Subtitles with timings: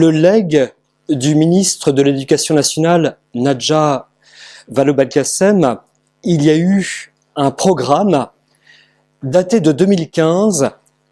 [0.00, 0.72] Le legs
[1.08, 4.06] du ministre de l'Éducation nationale, Nadja
[4.68, 5.76] Vallaud-Belkacem,
[6.22, 8.28] il y a eu un programme
[9.24, 10.70] daté de 2015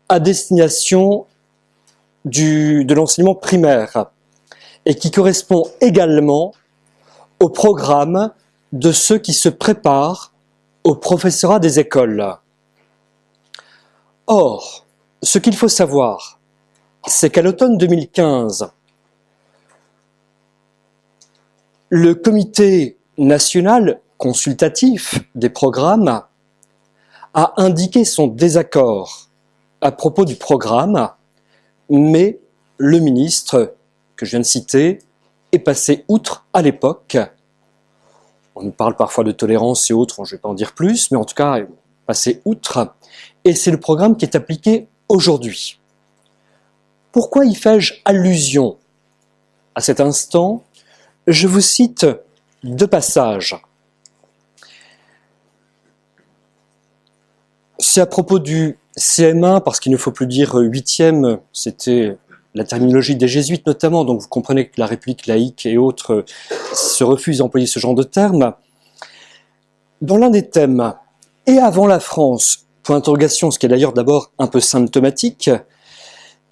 [0.09, 1.27] à destination
[2.27, 4.07] de l'enseignement primaire
[4.85, 6.53] et qui correspond également
[7.41, 8.31] au programme
[8.71, 10.33] de ceux qui se préparent
[10.85, 12.37] au professorat des écoles.
[14.29, 14.87] Or,
[15.25, 16.39] ce qu'il faut savoir,
[17.09, 18.71] c'est qu'à l'automne 2015,
[21.89, 26.23] le comité national consultatif des programmes
[27.35, 29.29] a indiqué son désaccord
[29.81, 31.11] à propos du programme,
[31.91, 32.41] mais
[32.79, 33.75] le ministre
[34.17, 34.99] que je viens de citer
[35.53, 37.19] est passé outre à l'époque.
[38.55, 41.11] On nous parle parfois de tolérance et autres, je ne vais pas en dire plus,
[41.11, 41.59] mais en tout cas,
[42.07, 42.95] passé outre.
[43.45, 45.79] Et c'est le programme qui est appliqué aujourd'hui.
[47.13, 48.77] Pourquoi y fais-je allusion
[49.75, 50.65] à cet instant
[51.27, 52.07] Je vous cite
[52.63, 53.61] deux passages.
[57.79, 62.17] C'est à propos du CM1, parce qu'il ne faut plus dire huitième, c'était
[62.55, 66.25] la terminologie des jésuites notamment, donc vous comprenez que la République laïque et autres
[66.73, 68.55] se refusent d'employer ce genre de termes.
[70.01, 70.95] Dans l'un des thèmes,
[71.47, 75.51] et avant la France, point d'interrogation, ce qui est d'ailleurs d'abord un peu symptomatique,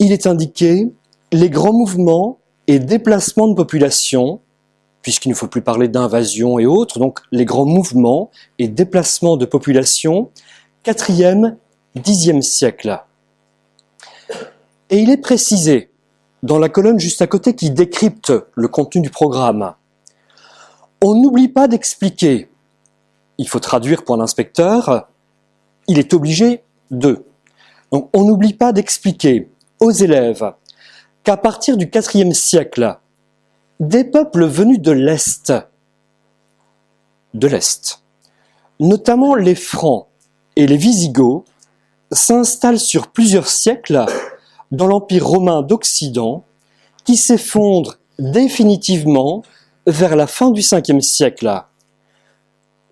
[0.00, 0.92] il est indiqué
[1.33, 4.41] les grands mouvements et déplacements de population,
[5.05, 9.44] puisqu'il ne faut plus parler d'invasion et autres, donc les grands mouvements et déplacements de
[9.44, 10.30] population,
[10.84, 11.56] 4e,
[11.94, 13.05] 10e siècle.
[14.88, 15.91] Et il est précisé
[16.42, 19.74] dans la colonne juste à côté qui décrypte le contenu du programme.
[21.02, 22.48] On n'oublie pas d'expliquer,
[23.36, 25.08] il faut traduire pour l'inspecteur,
[25.86, 27.27] il est obligé de.
[27.92, 29.50] Donc on n'oublie pas d'expliquer
[29.80, 30.55] aux élèves
[31.24, 32.96] qu'à partir du IVe siècle,
[33.80, 35.52] des peuples venus de l'Est,
[37.35, 38.02] de l'Est,
[38.79, 40.07] notamment les Francs
[40.57, 41.45] et les Visigoths,
[42.12, 44.07] s'installent sur plusieurs siècles
[44.70, 46.45] dans l'Empire romain d'Occident,
[47.05, 49.42] qui s'effondre définitivement
[49.86, 51.64] vers la fin du 5e siècle.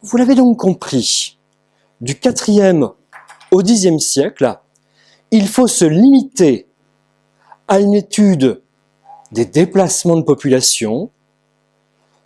[0.03, 1.39] Vous l'avez donc compris,
[2.01, 2.93] du 4e
[3.53, 4.59] au 10e siècle,
[5.31, 6.67] il faut se limiter
[7.69, 8.63] à une étude
[9.33, 11.11] des déplacements de population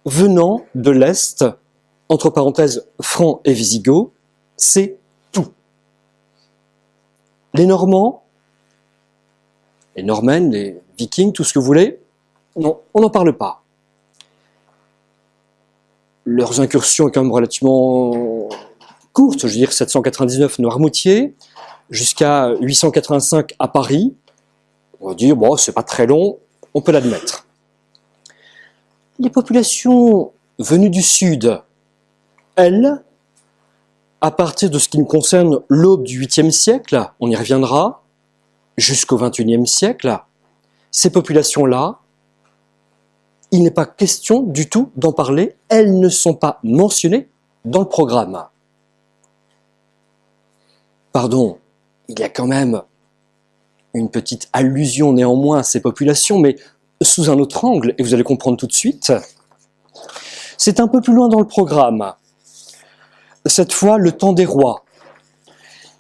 [0.04, 1.44] venant de l'Est,
[2.08, 4.12] entre parenthèses francs et visigoths,
[4.56, 4.98] c'est
[5.32, 5.48] tout.
[7.54, 8.22] Les Normands
[9.96, 11.98] les Normands, les Vikings, tout ce que vous voulez.
[12.56, 13.62] Non, on n'en parle pas.
[16.24, 18.48] Leurs incursions sont quand même relativement
[19.12, 21.34] courtes, je veux dire 799 Noirmoutier,
[21.88, 24.14] jusqu'à 885 à Paris.
[25.00, 26.38] On va dire, bon, c'est pas très long,
[26.76, 27.46] on peut l'admettre.
[29.18, 31.62] Les populations venues du Sud,
[32.54, 33.02] elles,
[34.20, 38.04] à partir de ce qui nous concerne l'aube du 8e siècle, on y reviendra,
[38.76, 40.18] jusqu'au XXIe siècle,
[40.90, 41.98] ces populations-là,
[43.52, 47.30] il n'est pas question du tout d'en parler, elles ne sont pas mentionnées
[47.64, 48.44] dans le programme.
[51.10, 51.56] Pardon,
[52.08, 52.82] il y a quand même
[53.96, 56.56] une petite allusion néanmoins à ces populations, mais
[57.02, 59.12] sous un autre angle, et vous allez comprendre tout de suite.
[60.58, 62.14] C'est un peu plus loin dans le programme.
[63.44, 64.84] Cette fois, le temps des rois.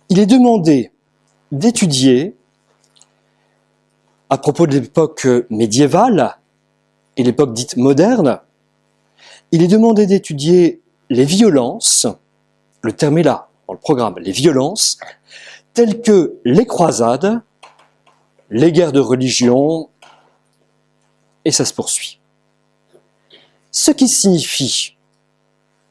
[0.08, 0.92] Il est demandé
[1.52, 2.36] d'étudier
[4.30, 6.36] à propos de l'époque médiévale
[7.16, 8.40] et l'époque dite moderne,
[9.52, 12.06] il est demandé d'étudier les violences,
[12.82, 14.98] le terme est là, dans le programme, les violences,
[15.74, 17.42] telles que les croisades,
[18.50, 19.88] les guerres de religion,
[21.44, 22.20] et ça se poursuit.
[23.70, 24.96] Ce qui signifie,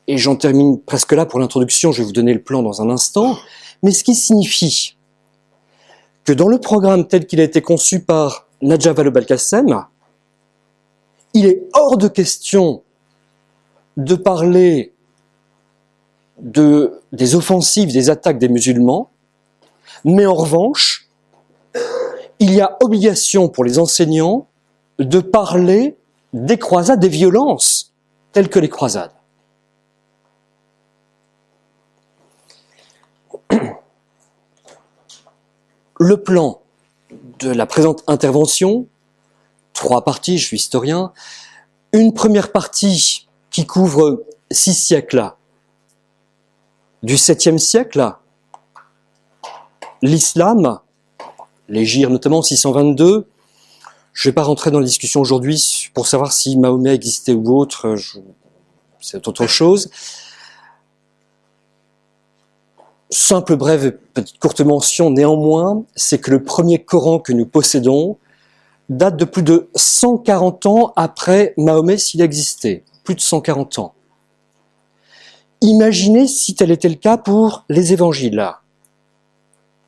[0.07, 2.89] et j'en termine presque là pour l'introduction, je vais vous donner le plan dans un
[2.89, 3.37] instant,
[3.83, 4.97] mais ce qui signifie
[6.23, 9.85] que dans le programme tel qu'il a été conçu par Nadja Vallaud-Belkacem,
[11.33, 12.83] il est hors de question
[13.97, 14.93] de parler
[16.39, 19.11] de, des offensives, des attaques des musulmans,
[20.03, 21.04] mais en revanche,
[22.45, 24.45] il y a obligation pour les enseignants
[24.99, 25.97] de parler
[26.31, 27.91] des croisades, des violences
[28.33, 29.11] telles que les croisades.
[35.97, 36.61] le plan
[37.39, 38.85] de la présente intervention,
[39.73, 41.13] trois parties, je suis historien,
[41.93, 45.31] une première partie qui couvre six siècles,
[47.01, 48.13] du 7e siècle,
[50.01, 50.81] l'islam,
[51.69, 53.27] l'Égir notamment 622,
[54.13, 57.57] Je ne vais pas rentrer dans la discussion aujourd'hui pour savoir si Mahomet existait ou
[57.57, 57.95] autre,
[59.01, 59.89] c'est autre chose.
[63.09, 68.17] Simple, brève, petite courte mention néanmoins, c'est que le premier Coran que nous possédons
[68.89, 72.83] date de plus de 140 ans après Mahomet s'il existait.
[73.03, 73.93] Plus de 140 ans.
[75.61, 78.51] Imaginez si tel était le cas pour les évangiles.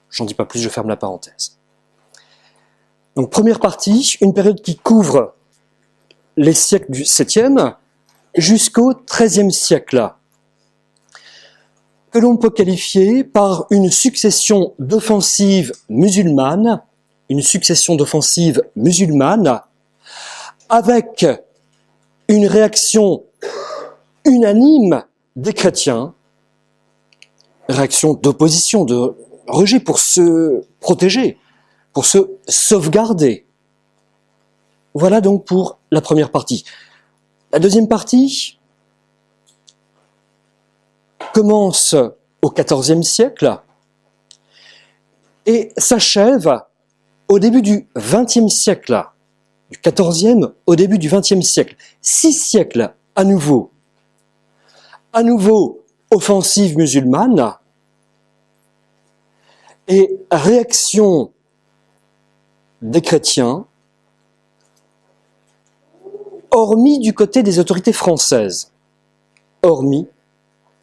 [0.10, 1.57] J'en dis pas plus, je ferme la parenthèse.
[3.18, 5.34] Donc première partie, une période qui couvre
[6.36, 7.74] les siècles du 7e
[8.36, 10.14] jusqu'au 13e siècle,
[12.12, 16.84] que l'on peut qualifier par une succession d'offensives musulmanes,
[17.30, 19.62] une succession d'offensives musulmanes,
[20.70, 21.26] avec
[22.28, 23.24] une réaction
[24.26, 25.06] unanime
[25.36, 26.14] des chrétiens,
[27.68, 29.16] réaction d'opposition, de
[29.48, 31.40] rejet pour se protéger,
[31.98, 33.48] pour se sauvegarder.
[34.94, 36.64] Voilà donc pour la première partie.
[37.52, 38.60] La deuxième partie
[41.34, 41.96] commence
[42.44, 43.60] au XIVe siècle
[45.48, 46.62] et s'achève
[47.30, 49.04] au début du XXe siècle,
[49.72, 51.76] du XIVe au début du XXe siècle.
[52.00, 53.72] Six siècles à nouveau.
[55.14, 57.56] À nouveau, offensive musulmane
[59.88, 61.32] et réaction
[62.82, 63.66] des chrétiens,
[66.52, 68.72] hormis du côté des autorités françaises.
[69.64, 70.08] Hormis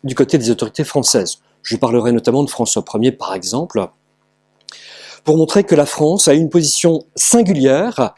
[0.02, 1.38] du côté des autorités françaises.
[1.62, 3.88] Je parlerai notamment de François Ier, par exemple,
[5.25, 8.14] pour montrer que la France a une position singulière.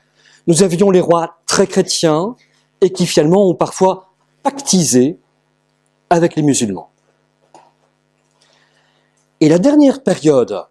[0.48, 2.34] Nous avions les rois très chrétiens
[2.80, 4.10] et qui finalement ont parfois
[4.42, 5.18] pactisé
[6.10, 6.90] avec les musulmans.
[9.40, 10.66] Et la dernière période,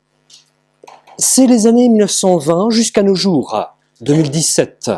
[1.17, 3.69] c'est les années 1920 jusqu'à nos jours,
[4.01, 4.91] 2017.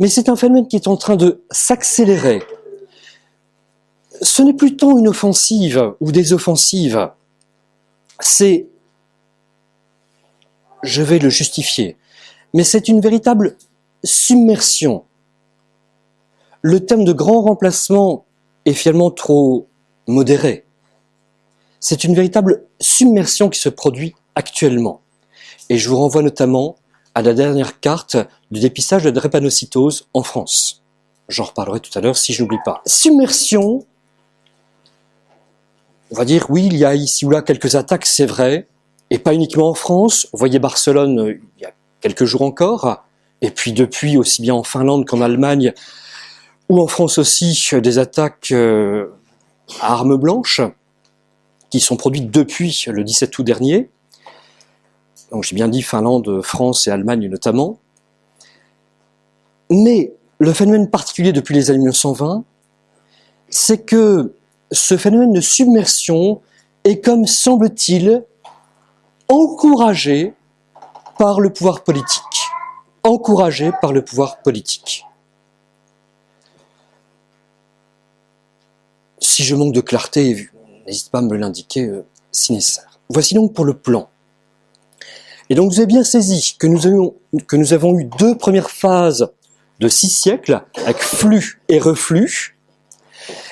[0.00, 2.42] Mais c'est un phénomène qui est en train de s'accélérer.
[4.20, 7.10] Ce n'est plus tant une offensive ou des offensives,
[8.20, 8.68] c'est
[10.82, 11.96] je vais le justifier.
[12.52, 13.56] Mais c'est une véritable
[14.04, 15.04] submersion.
[16.62, 18.26] Le thème de grand remplacement
[18.64, 19.66] est finalement trop
[20.06, 20.64] modéré.
[21.86, 25.02] C'est une véritable submersion qui se produit actuellement.
[25.68, 26.76] Et je vous renvoie notamment
[27.14, 28.16] à la dernière carte
[28.50, 30.82] du dépistage de drépanocytose en France.
[31.28, 32.80] J'en reparlerai tout à l'heure si je n'oublie pas.
[32.86, 33.84] Submersion,
[36.10, 38.66] on va dire oui, il y a ici ou là quelques attaques, c'est vrai,
[39.10, 40.26] et pas uniquement en France.
[40.32, 43.04] Vous voyez Barcelone euh, il y a quelques jours encore,
[43.42, 45.74] et puis depuis aussi bien en Finlande qu'en Allemagne,
[46.70, 49.08] ou en France aussi, euh, des attaques euh,
[49.82, 50.62] à armes blanches
[51.74, 53.90] qui sont produites depuis le 17 août dernier.
[55.32, 57.80] Donc j'ai bien dit Finlande, France et Allemagne notamment.
[59.72, 62.44] Mais le phénomène particulier depuis les années 1920,
[63.48, 64.36] c'est que
[64.70, 66.40] ce phénomène de submersion
[66.84, 68.22] est comme semble-t-il
[69.26, 70.32] encouragé
[71.18, 72.22] par le pouvoir politique.
[73.02, 75.06] Encouragé par le pouvoir politique.
[79.18, 80.48] Si je manque de clarté,
[80.86, 82.98] n'hésite pas à me l'indiquer euh, si nécessaire.
[83.08, 84.08] Voici donc pour le plan.
[85.50, 86.86] Et donc vous avez bien saisi que nous,
[87.72, 89.30] avons, eu deux premières phases
[89.80, 92.56] de six siècles, avec flux et reflux.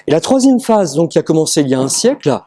[0.07, 2.41] Et la troisième phase, donc qui a commencé il y a un siècle,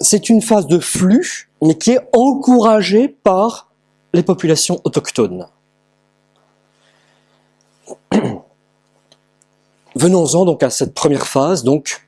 [0.00, 3.70] c'est une phase de flux mais qui est encouragé par
[4.12, 5.46] les populations autochtones.
[9.94, 12.06] Venons-en donc à cette première phase, donc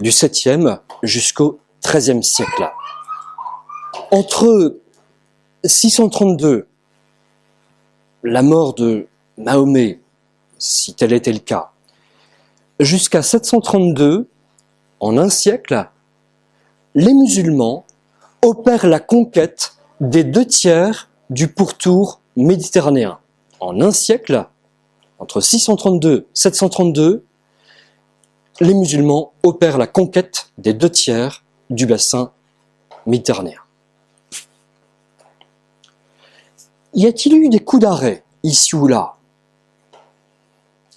[0.00, 2.68] du 7e jusqu'au 13e siècle.
[4.10, 4.78] Entre
[5.64, 6.66] 632,
[8.22, 10.00] la mort de Mahomet,
[10.58, 11.72] si tel était le cas,
[12.80, 14.28] jusqu'à 732,
[15.00, 15.88] en un siècle,
[16.94, 17.84] les musulmans
[18.42, 23.18] opère la conquête des deux tiers du pourtour méditerranéen.
[23.60, 24.46] En un siècle,
[25.18, 27.25] entre 632 et 732,
[28.60, 32.32] les musulmans opèrent la conquête des deux tiers du bassin
[33.06, 33.60] méditerranéen.
[36.94, 39.16] Y a-t-il eu des coups d'arrêt ici ou là?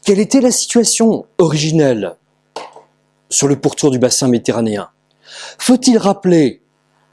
[0.05, 2.15] Quelle était la situation originelle
[3.29, 4.89] sur le pourtour du bassin méditerranéen?
[5.57, 6.61] Faut-il rappeler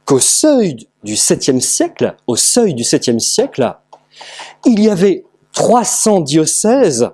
[0.05, 3.77] qu'au seuil du 7e siècle, au seuil du 7e siècle,
[4.65, 7.11] il y avait 300 diocèses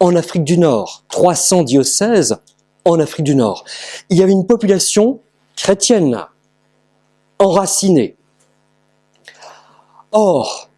[0.00, 2.36] en Afrique du Nord, 300 diocèses
[2.84, 3.64] en Afrique du Nord.
[4.10, 5.20] Il y avait une population
[5.56, 6.26] chrétienne,
[7.38, 8.16] enracinée.
[10.10, 10.68] Or,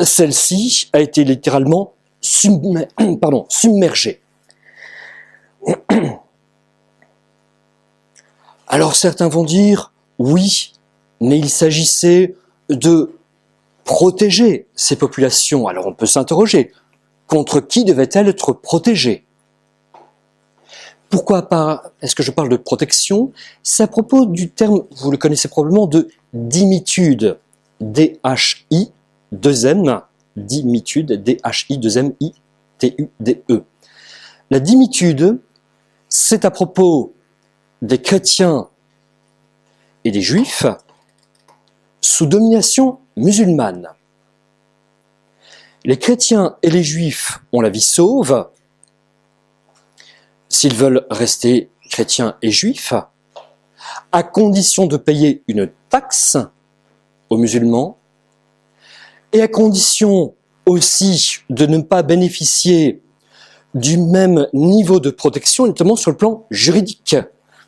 [0.00, 1.94] celle-ci a été littéralement
[3.48, 4.20] submergée.
[8.68, 10.72] Alors certains vont dire, oui,
[11.20, 12.36] mais il s'agissait
[12.68, 13.18] de
[13.84, 15.66] protéger ces populations.
[15.66, 16.72] Alors on peut s'interroger,
[17.26, 19.26] contre qui devait-elle être protégée?
[21.10, 23.32] Pourquoi Est-ce que je parle de protection?
[23.64, 27.38] C'est à propos du terme, vous le connaissez probablement, de dimitude.
[27.80, 28.92] D-H-I,
[29.34, 30.02] 2-M,
[30.36, 32.32] dimitude, D-H-I, 2-M-I,
[32.78, 33.64] T-U-D-E.
[34.50, 35.40] La dimitude,
[36.08, 37.12] c'est à propos
[37.82, 38.68] des chrétiens
[40.04, 40.66] et des juifs
[42.00, 43.88] sous domination musulmane.
[45.84, 48.48] Les chrétiens et les juifs ont la vie sauve
[50.50, 52.92] s'ils veulent rester chrétiens et juifs,
[54.12, 56.36] à condition de payer une taxe
[57.30, 57.96] aux musulmans
[59.32, 60.34] et à condition
[60.66, 63.02] aussi de ne pas bénéficier
[63.74, 67.16] du même niveau de protection, notamment sur le plan juridique,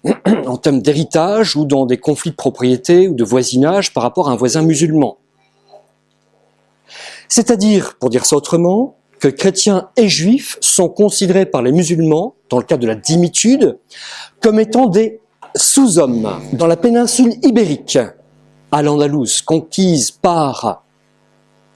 [0.47, 4.33] en termes d'héritage ou dans des conflits de propriété ou de voisinage par rapport à
[4.33, 5.19] un voisin musulman.
[7.29, 12.59] C'est-à-dire, pour dire ça autrement, que chrétiens et juifs sont considérés par les musulmans, dans
[12.59, 13.79] le cadre de la dimitude,
[14.41, 15.21] comme étant des
[15.55, 16.41] sous-hommes.
[16.55, 18.01] Dans la péninsule ibérique,
[18.73, 20.83] à l'Andalouse, conquise par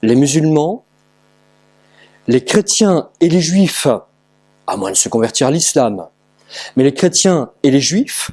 [0.01, 0.83] les musulmans,
[2.27, 3.87] les chrétiens et les juifs,
[4.67, 6.05] à moins de se convertir à l'islam,
[6.75, 8.29] mais les chrétiens et les juifs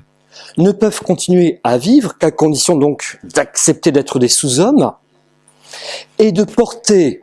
[0.59, 4.93] ne peuvent continuer à vivre qu'à condition donc d'accepter d'être des sous-hommes
[6.19, 7.21] et de porter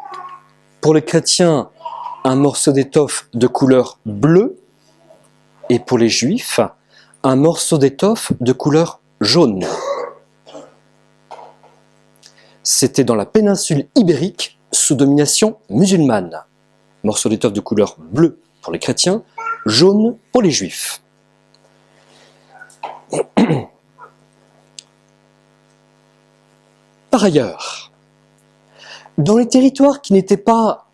[0.79, 1.69] pour les chrétiens
[2.24, 4.60] un morceau d'étoffe de couleur bleue
[5.70, 6.60] et pour les juifs
[7.24, 9.66] un morceau d'étoffe de couleur jaune.
[12.63, 16.44] C'était dans la péninsule ibérique sous domination musulmane.
[17.04, 19.24] Morceau d'étoffe de couleur bleue pour les chrétiens,
[19.66, 21.01] jaune pour les juifs.
[27.10, 27.92] Par ailleurs,
[29.18, 30.90] dans les territoires qui n'étaient pas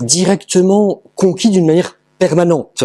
[0.00, 2.84] directement conquis d'une manière permanente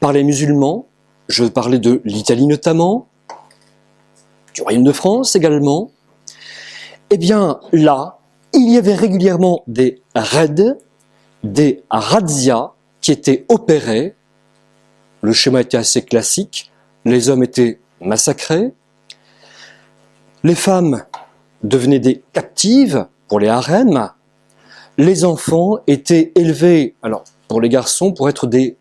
[0.00, 0.86] par les musulmans,
[1.28, 3.08] je parlais de l'Italie notamment,
[4.54, 5.90] du Royaume de France également,
[7.10, 8.18] eh bien là,
[8.52, 10.76] il y avait régulièrement des raids,
[11.42, 14.14] des razzias qui étaient opérés.
[15.22, 16.70] Le schéma était assez classique.
[17.04, 18.72] Les hommes étaient massacrés.
[20.42, 21.04] Les femmes
[21.62, 24.10] devenaient des captives pour les harems.
[24.96, 28.76] Les enfants étaient élevés, alors pour les garçons, pour être des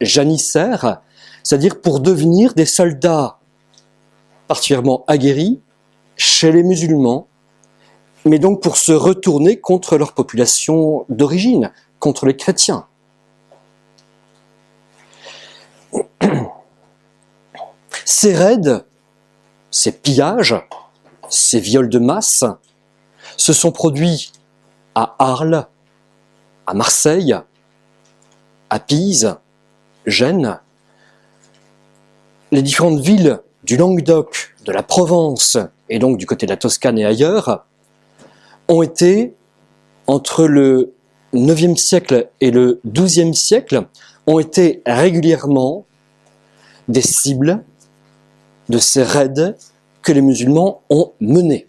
[0.00, 1.00] janissaires,
[1.42, 3.38] c'est-à-dire pour devenir des soldats
[4.48, 5.60] particulièrement aguerris
[6.16, 7.28] chez les musulmans,
[8.24, 12.86] mais donc pour se retourner contre leur population d'origine, contre les chrétiens.
[18.04, 18.84] Ces raids,
[19.70, 20.54] ces pillages,
[21.30, 22.44] ces viols de masse
[23.36, 24.30] se sont produits
[24.94, 25.66] à Arles,
[26.66, 27.34] à Marseille,
[28.70, 29.36] à Pise,
[30.06, 30.58] Gênes,
[32.52, 35.58] les différentes villes du Languedoc, de la Provence
[35.88, 37.64] et donc du côté de la Toscane et ailleurs
[38.68, 39.34] ont été,
[40.06, 40.94] entre le
[41.32, 43.86] IXe siècle et le XIIe siècle,
[44.26, 45.84] ont été régulièrement
[46.88, 47.62] des cibles
[48.68, 49.54] de ces raids
[50.02, 51.66] que les musulmans ont menés.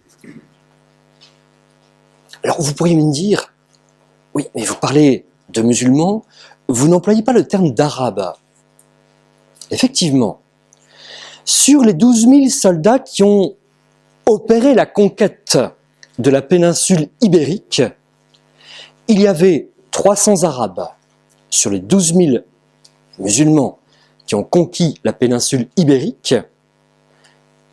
[2.46, 3.52] Alors vous pourriez me dire,
[4.32, 6.24] oui, mais vous parlez de musulmans,
[6.68, 8.34] vous n'employez pas le terme d'arabe.
[9.72, 10.38] Effectivement,
[11.44, 13.56] sur les 12 000 soldats qui ont
[14.26, 15.58] opéré la conquête
[16.20, 17.82] de la péninsule ibérique,
[19.08, 20.86] il y avait 300 Arabes
[21.50, 22.36] sur les 12 000
[23.18, 23.80] musulmans
[24.24, 26.36] qui ont conquis la péninsule ibérique,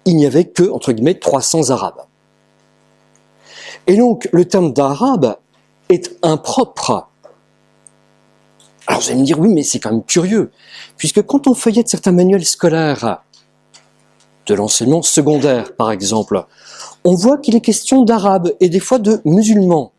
[0.06, 2.08] il n'y avait que, entre guillemets, 300 Arabes.
[3.88, 5.38] Et donc, le terme d'arabe
[5.90, 7.10] est impropre.
[8.88, 10.52] Alors vous allez me dire, oui, mais c'est quand même curieux,
[10.98, 13.24] puisque quand on feuillette certains manuels scolaires,
[14.46, 16.46] de l'enseignement secondaire par exemple,
[17.06, 19.94] on voit qu'il est question d'arabes et des fois de musulmans.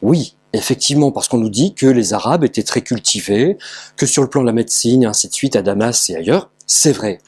[0.00, 3.58] Oui, effectivement, parce qu'on nous dit que les arabes étaient très cultivés,
[3.96, 6.50] que sur le plan de la médecine et ainsi de suite à Damas et ailleurs,
[6.66, 7.20] c'est vrai.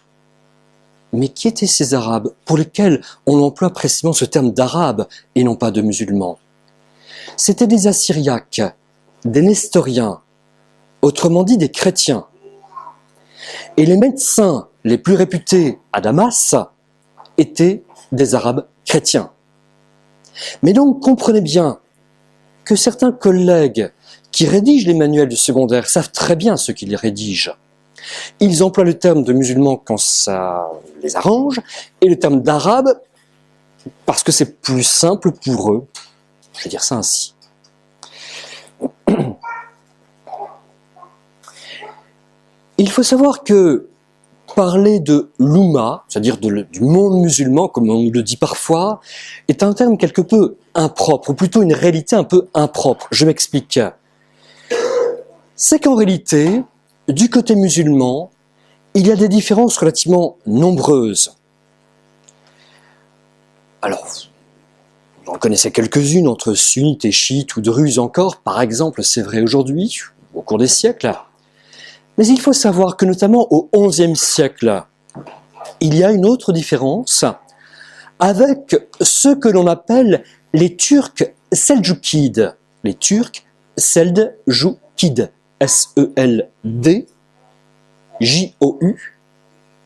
[1.12, 5.56] Mais qui étaient ces Arabes pour lesquels on emploie précisément ce terme d'Arabes et non
[5.56, 6.38] pas de musulmans?
[7.36, 8.62] C'étaient des Assyriaques,
[9.24, 10.20] des Nestoriens,
[11.02, 12.26] autrement dit des chrétiens.
[13.76, 16.54] Et les médecins les plus réputés à Damas
[17.38, 19.30] étaient des Arabes chrétiens.
[20.62, 21.78] Mais donc comprenez bien
[22.64, 23.92] que certains collègues
[24.30, 27.56] qui rédigent les manuels du secondaire savent très bien ce qu'ils rédigent.
[28.40, 30.70] Ils emploient le terme de musulman quand ça
[31.02, 31.60] les arrange
[32.00, 33.00] et le terme d'arabe
[34.06, 35.86] parce que c'est plus simple pour eux.
[36.56, 37.34] Je vais dire ça ainsi.
[42.78, 43.88] Il faut savoir que
[44.54, 49.00] parler de l'Oumma, c'est-à-dire du monde musulman, comme on le dit parfois,
[49.48, 53.06] est un terme quelque peu impropre, ou plutôt une réalité un peu impropre.
[53.10, 53.80] Je m'explique.
[55.56, 56.62] C'est qu'en réalité,
[57.12, 58.30] du côté musulman,
[58.94, 61.36] il y a des différences relativement nombreuses.
[63.82, 64.06] Alors,
[65.26, 70.00] vous en quelques-unes entre sunnites et chiites ou druzes encore, par exemple, c'est vrai aujourd'hui,
[70.34, 71.14] au cours des siècles.
[72.18, 74.84] Mais il faut savoir que notamment au XIe siècle,
[75.80, 77.24] il y a une autre différence
[78.18, 82.56] avec ceux que l'on appelle les Turcs seldjoukides.
[82.84, 83.44] Les Turcs
[83.76, 85.30] seldjoukides.
[85.60, 87.06] S-E-L-D
[88.20, 89.16] J-O-U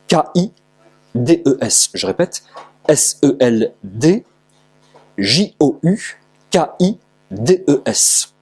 [0.09, 1.91] K-I-D-E-S.
[1.95, 2.45] Je répète,
[2.89, 4.25] S-E-L-D
[5.19, 8.35] J-O-U K-I-D-E-S.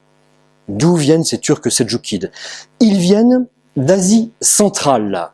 [0.69, 2.31] D'où viennent ces Turcs seldjoukides
[2.81, 3.47] Ils viennent
[3.77, 5.31] d'Asie centrale.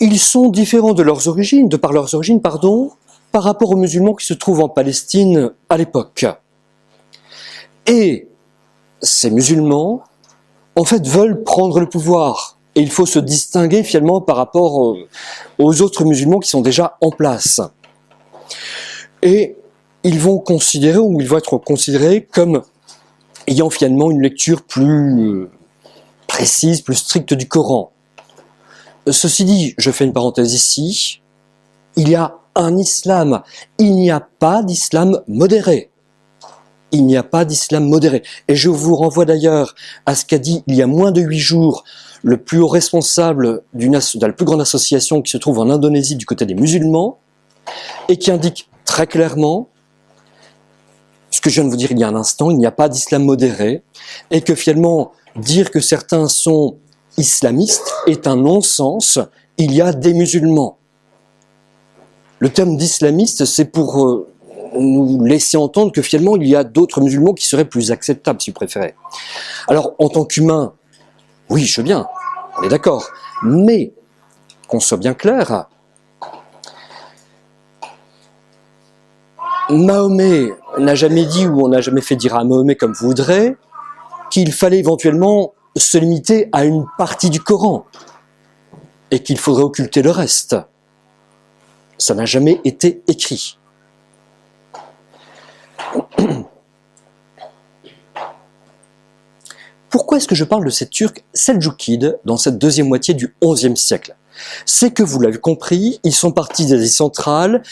[0.00, 2.92] Ils sont différents de leurs origines, de par leurs origines, pardon,
[3.32, 6.26] par rapport aux musulmans qui se trouvent en Palestine à l'époque.
[7.90, 8.28] Et
[9.02, 10.04] ces musulmans,
[10.76, 12.56] en fait, veulent prendre le pouvoir.
[12.76, 14.96] Et il faut se distinguer finalement par rapport
[15.58, 17.60] aux autres musulmans qui sont déjà en place.
[19.22, 19.56] Et
[20.04, 22.62] ils vont considérer, ou ils vont être considérés comme
[23.48, 25.50] ayant finalement une lecture plus euh,
[26.28, 27.90] précise, plus stricte du Coran.
[29.10, 31.22] Ceci dit, je fais une parenthèse ici,
[31.96, 33.42] il y a un islam,
[33.78, 35.90] il n'y a pas d'islam modéré.
[36.92, 38.22] Il n'y a pas d'islam modéré.
[38.48, 39.74] Et je vous renvoie d'ailleurs
[40.06, 41.84] à ce qu'a dit il y a moins de huit jours
[42.22, 46.16] le plus haut responsable d'une de la plus grande association qui se trouve en Indonésie
[46.16, 47.18] du côté des musulmans,
[48.08, 49.68] et qui indique très clairement
[51.30, 52.72] ce que je viens de vous dire il y a un instant, il n'y a
[52.72, 53.82] pas d'islam modéré,
[54.30, 56.76] et que finalement, dire que certains sont
[57.16, 59.18] islamistes est un non-sens,
[59.56, 60.78] il y a des musulmans.
[62.38, 64.29] Le terme d'islamiste, c'est pour euh,
[64.74, 68.50] nous laisser entendre que finalement, il y a d'autres musulmans qui seraient plus acceptables, si
[68.50, 68.94] vous préférez.
[69.68, 70.74] Alors, en tant qu'humain,
[71.48, 72.06] oui, je veux bien,
[72.58, 73.08] on est d'accord,
[73.42, 73.92] mais
[74.68, 75.66] qu'on soit bien clair,
[79.70, 83.56] Mahomet n'a jamais dit ou on n'a jamais fait dire à Mahomet comme vous voudrez
[84.30, 87.86] qu'il fallait éventuellement se limiter à une partie du Coran
[89.10, 90.56] et qu'il faudrait occulter le reste.
[91.98, 93.59] Ça n'a jamais été écrit.
[99.90, 103.76] Pourquoi est-ce que je parle de ces Turcs seldjoukides dans cette deuxième moitié du XIe
[103.76, 104.16] siècle?
[104.64, 107.62] C'est que vous l'avez compris, ils sont partis d'Asie centrale,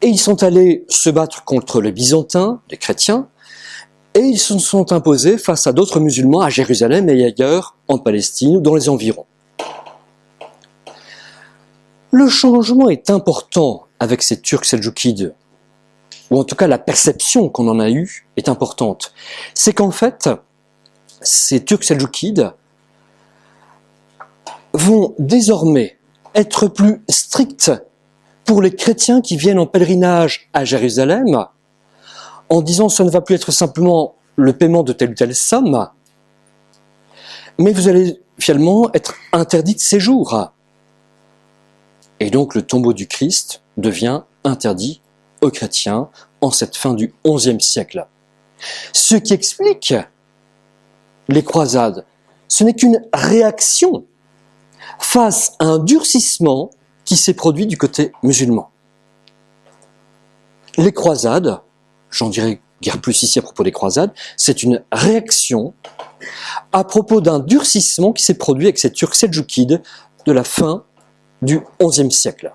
[0.00, 3.28] et ils sont allés se battre contre les Byzantins, les chrétiens,
[4.14, 8.56] et ils se sont imposés face à d'autres musulmans à Jérusalem et ailleurs, en Palestine
[8.56, 9.26] ou dans les environs.
[12.10, 15.34] Le changement est important avec ces Turcs seldjoukides,
[16.30, 19.12] ou en tout cas la perception qu'on en a eue est importante.
[19.52, 20.30] C'est qu'en fait,
[21.20, 22.52] ces Turcs seldjoukides
[24.72, 25.98] vont désormais
[26.34, 27.72] être plus stricts
[28.44, 31.46] pour les chrétiens qui viennent en pèlerinage à Jérusalem,
[32.48, 35.88] en disant ce ne va plus être simplement le paiement de telle ou telle somme,
[37.58, 40.50] mais vous allez finalement être interdit de séjour.
[42.18, 45.00] Et donc le tombeau du Christ devient interdit
[45.40, 46.08] aux chrétiens
[46.40, 48.06] en cette fin du XIe siècle.
[48.92, 49.94] Ce qui explique
[51.30, 52.04] les croisades,
[52.48, 54.04] ce n'est qu'une réaction
[54.98, 56.70] face à un durcissement
[57.04, 58.70] qui s'est produit du côté musulman.
[60.76, 61.60] Les croisades,
[62.10, 65.74] j'en dirai guère plus ici à propos des croisades, c'est une réaction
[66.72, 69.82] à propos d'un durcissement qui s'est produit avec ces Turcs seldjoukides
[70.26, 70.84] de la fin
[71.42, 72.52] du XIe siècle.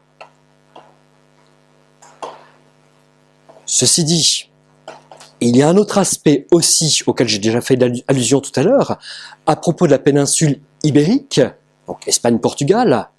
[3.66, 4.50] Ceci dit,
[5.42, 8.98] il y a un autre aspect aussi auquel j'ai déjà fait allusion tout à l'heure,
[9.46, 11.42] à propos de la péninsule ibérique,
[11.88, 13.10] donc Espagne-Portugal,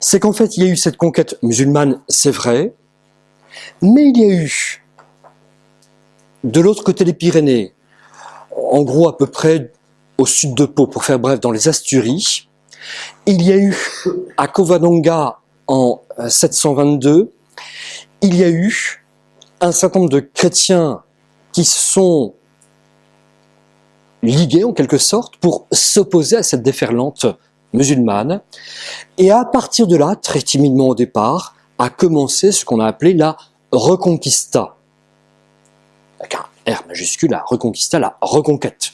[0.00, 2.72] c'est qu'en fait, il y a eu cette conquête musulmane, c'est vrai,
[3.82, 4.84] mais il y a eu,
[6.44, 7.74] de l'autre côté des Pyrénées,
[8.56, 9.72] en gros à peu près
[10.18, 12.48] au sud de Pau, pour faire bref, dans les Asturies,
[13.26, 13.76] il y a eu
[14.36, 17.32] à Covadonga en 722,
[18.22, 19.04] il y a eu
[19.60, 21.02] un certain nombre de chrétiens
[21.52, 22.34] qui sont
[24.22, 27.26] ligués en quelque sorte pour s'opposer à cette déferlante
[27.72, 28.40] musulmane.
[29.16, 33.14] Et à partir de là, très timidement au départ, a commencé ce qu'on a appelé
[33.14, 33.36] la
[33.72, 34.76] reconquista.
[36.18, 38.92] Avec un R majuscule, la reconquista, la reconquête.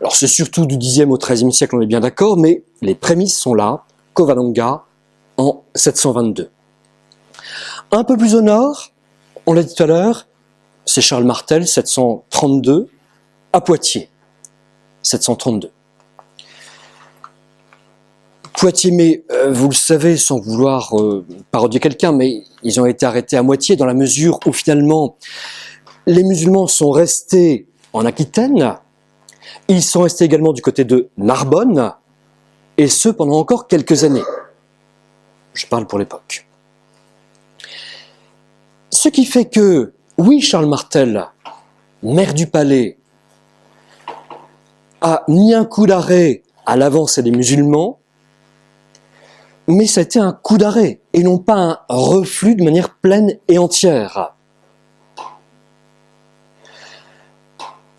[0.00, 3.38] Alors c'est surtout du 10e au 13e siècle, on est bien d'accord, mais les prémices
[3.38, 4.84] sont là, Covadonga
[5.36, 6.50] en 722.
[7.92, 8.90] Un peu plus au nord,
[9.46, 10.26] on l'a dit tout à l'heure,
[10.86, 12.88] c'est Charles Martel, 732,
[13.52, 14.08] à Poitiers,
[15.02, 15.70] 732.
[18.54, 23.04] Poitiers, mais euh, vous le savez, sans vouloir euh, parodier quelqu'un, mais ils ont été
[23.04, 25.16] arrêtés à moitié dans la mesure où finalement
[26.06, 28.76] les musulmans sont restés en Aquitaine,
[29.68, 31.92] ils sont restés également du côté de Narbonne,
[32.78, 34.24] et ce pendant encore quelques années.
[35.52, 36.46] Je parle pour l'époque.
[38.90, 41.26] Ce qui fait que, oui, Charles Martel,
[42.02, 42.98] maire du palais,
[45.00, 47.98] a mis un coup d'arrêt à l'avancée des musulmans,
[49.68, 54.32] mais été un coup d'arrêt et non pas un reflux de manière pleine et entière.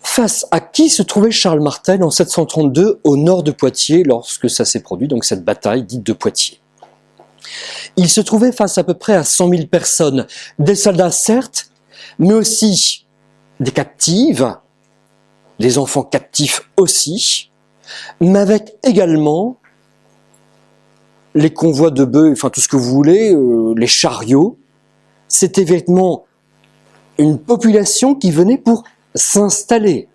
[0.00, 4.64] Face à qui se trouvait Charles Martel en 732 au nord de Poitiers lorsque ça
[4.64, 6.60] s'est produit, donc cette bataille dite de Poitiers?
[7.96, 10.26] Il se trouvait face à peu près à 100 000 personnes,
[10.58, 11.67] des soldats certes,
[12.18, 13.06] mais aussi
[13.60, 14.56] des captives,
[15.58, 17.50] des enfants captifs aussi,
[18.20, 19.56] mais avec également
[21.34, 24.58] les convois de bœufs, enfin tout ce que vous voulez, euh, les chariots,
[25.28, 26.24] c'était véritablement
[27.18, 30.08] une population qui venait pour s'installer.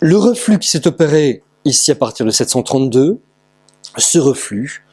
[0.00, 3.20] Le reflux qui s'est opéré ici à partir de 732,
[3.96, 4.83] ce reflux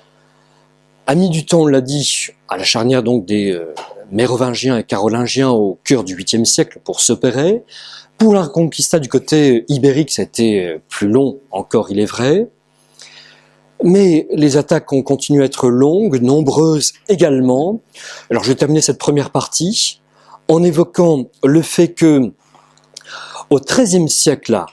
[1.08, 3.74] a mis du temps, on l'a dit, à la charnière donc des euh,
[4.12, 7.64] mérovingiens et carolingiens au cœur du 8e siècle pour s'opérer.
[8.18, 12.48] Pour la Reconquista du côté ibérique, c'était plus long encore, il est vrai.
[13.84, 17.82] Mais les attaques ont continué à être longues, nombreuses également.
[18.30, 20.02] Alors je vais terminer cette première partie
[20.48, 22.32] en évoquant le fait que
[23.50, 24.64] au XIIIe siècle,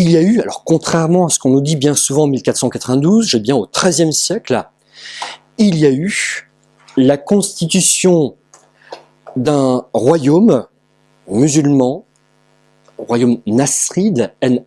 [0.00, 3.28] il y a eu, alors contrairement à ce qu'on nous dit bien souvent en 1492,
[3.28, 4.64] j'ai bien au XIIIe siècle,
[5.58, 6.48] il y a eu
[6.96, 8.34] la constitution
[9.36, 10.66] d'un royaume
[11.28, 12.06] musulman,
[12.96, 14.66] royaume nasride, N-A-S-R-I-D-E,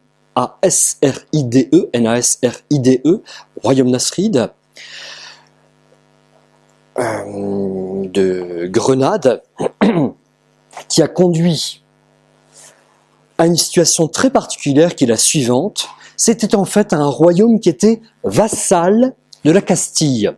[1.94, 3.24] N-A-S-R-I-D-E,
[3.62, 4.52] royaume nasride,
[7.00, 9.42] euh, de Grenade,
[10.90, 11.83] qui a conduit
[13.38, 15.88] à une situation très particulière qui est la suivante.
[16.18, 20.32] C'était en fait un royaume qui était vassal de la Castille.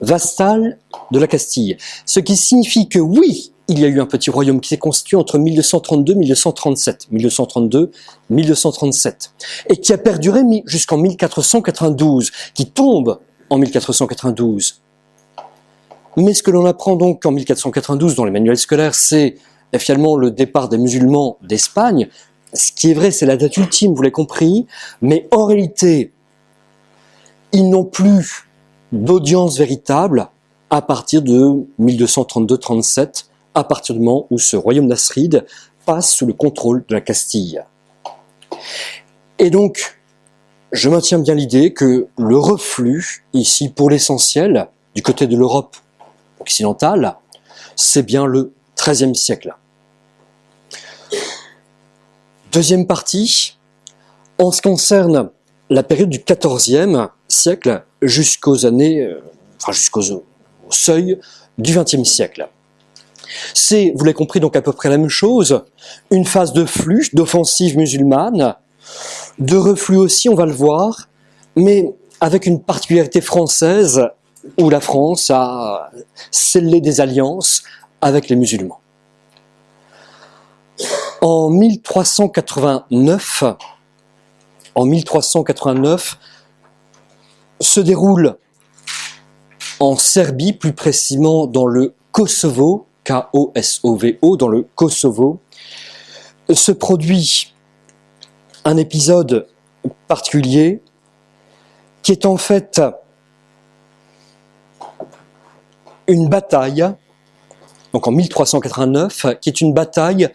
[0.00, 0.78] Vassal
[1.10, 1.76] de la Castille.
[2.04, 5.16] Ce qui signifie que oui, il y a eu un petit royaume qui s'est constitué
[5.16, 7.90] entre 1232 et 1237, 1232,
[8.30, 9.32] 1237,
[9.70, 14.82] et qui a perduré jusqu'en 1492, qui tombe en 1492.
[16.16, 19.36] Mais ce que l'on apprend donc en 1492 dans les manuels scolaires, c'est
[19.78, 22.08] finalement le départ des musulmans d'Espagne.
[22.54, 24.66] Ce qui est vrai, c'est la date ultime, vous l'avez compris,
[25.02, 26.12] mais en réalité,
[27.52, 28.48] ils n'ont plus
[28.92, 30.28] d'audience véritable
[30.70, 35.46] à partir de 1232-37, à partir du moment où ce royaume nasride
[35.84, 37.62] passe sous le contrôle de la Castille.
[39.38, 39.98] Et donc,
[40.72, 45.76] je maintiens bien l'idée que le reflux, ici pour l'essentiel, du côté de l'Europe
[46.40, 47.16] occidentale,
[47.74, 49.56] c'est bien le XIIIe siècle.
[52.54, 53.58] Deuxième partie,
[54.38, 55.30] en ce qui concerne
[55.70, 59.24] la période du XIVe siècle jusqu'aux années, euh,
[59.60, 60.00] enfin jusqu'au
[60.70, 61.18] seuil
[61.58, 62.46] du XXe siècle.
[63.54, 65.64] C'est, vous l'avez compris, donc à peu près la même chose,
[66.12, 68.54] une phase de flux, d'offensive musulmane,
[69.40, 71.08] de reflux aussi, on va le voir,
[71.56, 74.00] mais avec une particularité française
[74.60, 75.90] où la France a
[76.30, 77.64] scellé des alliances
[78.00, 78.78] avec les musulmans.
[81.24, 83.44] En 1389,
[84.74, 86.18] en 1389,
[87.60, 88.36] se déroule
[89.80, 95.40] en Serbie, plus précisément dans le Kosovo, K-O-S-O-V-O, dans le Kosovo,
[96.52, 97.54] se produit
[98.66, 99.48] un épisode
[100.06, 100.82] particulier
[102.02, 102.82] qui est en fait
[106.06, 106.84] une bataille,
[107.94, 110.30] donc en 1389, qui est une bataille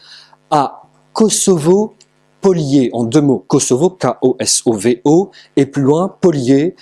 [0.49, 0.78] à
[1.13, 1.95] Kosovo
[2.41, 6.75] Polier en deux mots, Kosovo, K-O-S-O-V-O, et plus loin, Polier,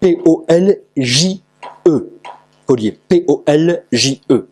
[0.00, 1.40] P-O-L-J-E.
[2.66, 4.48] Polier, P-O-L-J-E.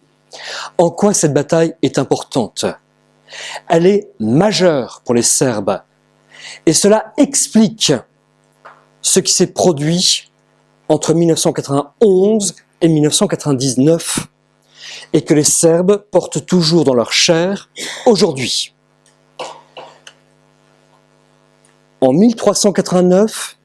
[0.78, 2.64] En quoi cette bataille est importante?
[3.68, 5.82] Elle est majeure pour les Serbes,
[6.64, 7.92] et cela explique
[9.02, 10.30] ce qui s'est produit
[10.88, 14.28] entre 1991 et 1999
[15.12, 17.68] et que les Serbes portent toujours dans leur chair
[18.06, 18.75] aujourd'hui.
[22.00, 23.56] En 1389,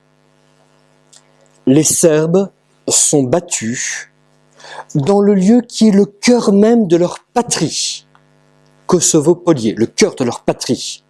[1.68, 2.50] les Serbes
[2.88, 4.10] sont battus
[4.96, 8.08] dans le lieu qui est le cœur même de leur patrie,
[8.88, 11.04] Kosovo-Polier, le cœur de leur patrie.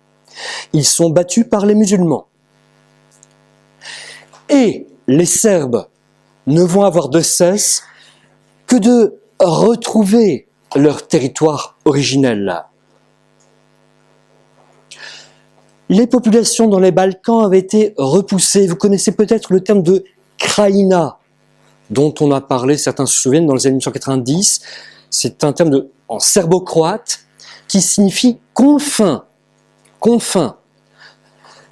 [0.74, 2.28] Ils sont battus par les musulmans.
[4.50, 5.88] Et les Serbes
[6.48, 7.84] ne vont avoir de cesse
[8.66, 12.66] que de retrouver leur territoire originel.
[15.92, 18.66] Les populations dans les Balkans avaient été repoussées.
[18.66, 20.06] Vous connaissez peut-être le terme de
[20.38, 21.18] Kraïna,
[21.90, 24.62] dont on a parlé, certains se souviennent, dans les années 1990.
[25.10, 27.26] C'est un terme en serbo-croate
[27.68, 29.26] qui signifie confins,
[30.00, 30.56] confins.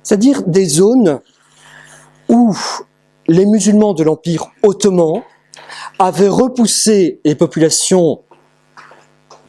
[0.03, 1.21] C'est-à-dire des zones
[2.27, 2.53] où
[3.29, 5.23] les musulmans de l'Empire ottoman
[5.97, 8.19] avaient repoussé les populations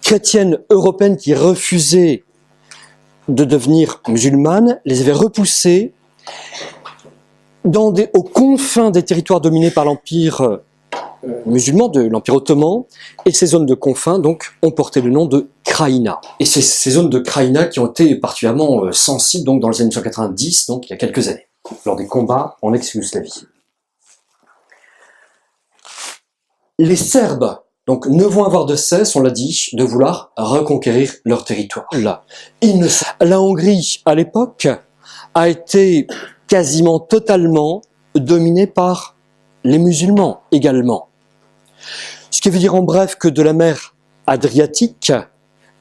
[0.01, 2.23] chrétiennes européennes qui refusaient
[3.35, 5.93] de devenir musulmanes, les avaient repoussées
[7.65, 10.65] dans des, aux confins des territoires dominés par l'Empire euh,
[11.47, 12.85] musulman, de l'Empire ottoman,
[13.27, 16.21] et ces zones de confins donc ont porté le nom de Kraïna.
[16.39, 19.81] Et c'est ces zones de Kraïna qui ont été particulièrement euh, sensibles donc dans les
[19.81, 21.49] années 1990, donc il y a quelques années,
[21.85, 23.47] lors des combats en ex-Yougoslavie.
[26.79, 27.59] Les Serbes
[27.91, 31.89] donc ne vont avoir de cesse, on l'a dit, de vouloir reconquérir leur territoire.
[31.91, 32.23] Là,
[33.21, 34.69] la Hongrie à l'époque
[35.35, 36.07] a été
[36.47, 37.83] quasiment totalement
[38.15, 39.17] dominée par
[39.65, 41.09] les musulmans également.
[42.31, 43.97] Ce qui veut dire en bref que de la mer
[44.29, 45.13] Adriatique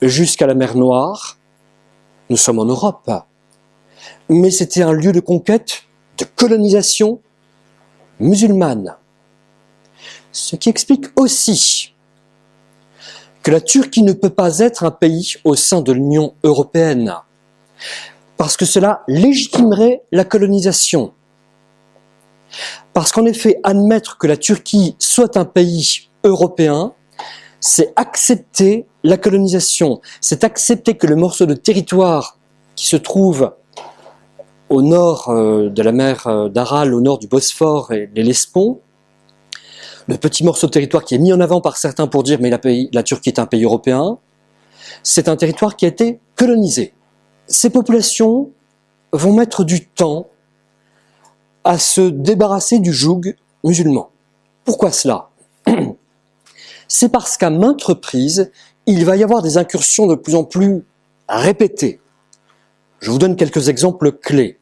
[0.01, 1.37] jusqu'à la mer Noire,
[2.31, 3.11] nous sommes en Europe.
[4.29, 5.83] Mais c'était un lieu de conquête,
[6.17, 7.21] de colonisation
[8.19, 8.95] musulmane.
[10.31, 11.93] Ce qui explique aussi
[13.49, 17.15] la Turquie ne peut pas être un pays au sein de l'Union européenne,
[18.37, 21.13] parce que cela légitimerait la colonisation.
[22.93, 26.93] Parce qu'en effet, admettre que la Turquie soit un pays européen,
[27.59, 32.37] c'est accepter la colonisation, c'est accepter que le morceau de territoire
[32.75, 33.53] qui se trouve
[34.69, 38.81] au nord euh, de la mer euh, d'Aral, au nord du Bosphore et les Lesbos,
[40.09, 42.49] le petit morceau de territoire qui est mis en avant par certains pour dire mais
[42.49, 44.17] la, Turquie est un pays européen,
[45.03, 46.95] c'est un territoire qui a été colonisé.
[47.45, 48.49] Ces populations
[49.13, 50.29] vont mettre du temps
[51.63, 54.09] à se débarrasser du joug musulman.
[54.65, 55.29] Pourquoi cela?
[56.87, 58.51] C'est parce qu'à maintes reprises,
[58.87, 60.83] il va y avoir des incursions de plus en plus
[61.27, 61.99] répétées.
[62.99, 64.57] Je vous donne quelques exemples clés.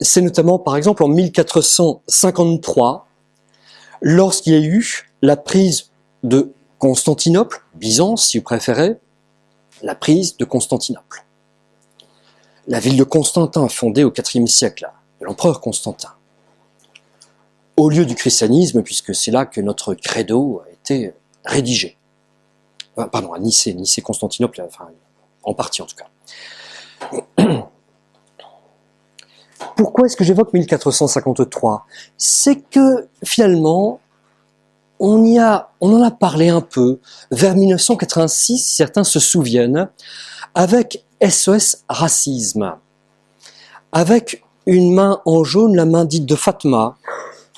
[0.00, 3.08] C'est notamment, par exemple, en 1453,
[4.00, 5.90] lorsqu'il y a eu la prise
[6.22, 8.98] de Constantinople, Byzance si vous préférez,
[9.82, 11.24] la prise de Constantinople.
[12.66, 16.14] La ville de Constantin, fondée au IVe siècle, de l'empereur Constantin.
[17.76, 21.96] Au lieu du christianisme, puisque c'est là que notre credo a été rédigé.
[22.94, 24.88] Pardon, à Nicée, Nicée, Constantinople, enfin,
[25.42, 26.08] en partie en tout cas.
[29.80, 31.86] Pourquoi est-ce que j'évoque 1453
[32.18, 33.98] C'est que finalement,
[34.98, 35.24] on,
[35.80, 36.98] en a parlé un peu
[37.30, 39.88] vers 1986, certains se souviennent,
[40.54, 42.74] avec SOS Racisme,
[43.90, 46.98] avec une main en jaune, la main dite de Fatma.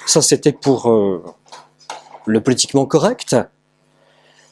[0.07, 1.25] Ça, c'était pour euh,
[2.27, 3.35] le politiquement correct.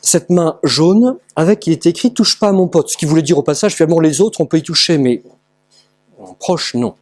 [0.00, 2.88] Cette main jaune, avec, il était écrit Touche pas à mon pote.
[2.88, 5.22] Ce qui voulait dire au passage, finalement, les autres, on peut y toucher, mais
[6.40, 6.96] proche, non.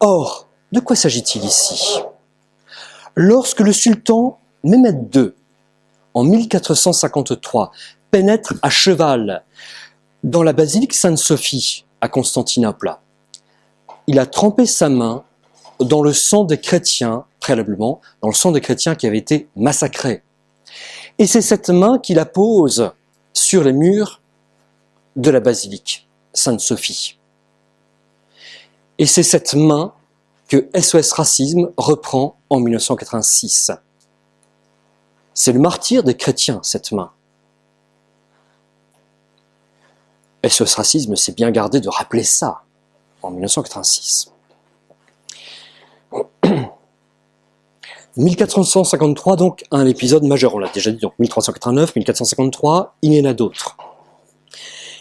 [0.00, 2.00] Or, de quoi s'agit-il ici?
[3.16, 5.32] Lorsque le sultan Mehmed II,
[6.14, 7.72] en 1453,
[8.10, 9.44] pénètre à cheval
[10.22, 12.96] dans la basilique Sainte-Sophie à Constantinople,
[14.06, 15.24] il a trempé sa main
[15.80, 20.22] dans le sang des chrétiens, préalablement, dans le sang des chrétiens qui avaient été massacrés.
[21.18, 22.92] Et c'est cette main qu'il appose
[23.32, 24.20] sur les murs
[25.16, 27.17] de la basilique Sainte-Sophie.
[28.98, 29.94] Et c'est cette main
[30.48, 33.70] que SOS Racisme reprend en 1986.
[35.34, 37.12] C'est le martyr des chrétiens, cette main.
[40.46, 42.62] SOS Racisme s'est bien gardé de rappeler ça.
[43.22, 44.32] en 1986.
[48.16, 53.24] 1453, donc, un épisode majeur, on l'a déjà dit, donc 1389, 1453, il y en
[53.24, 53.76] a d'autres.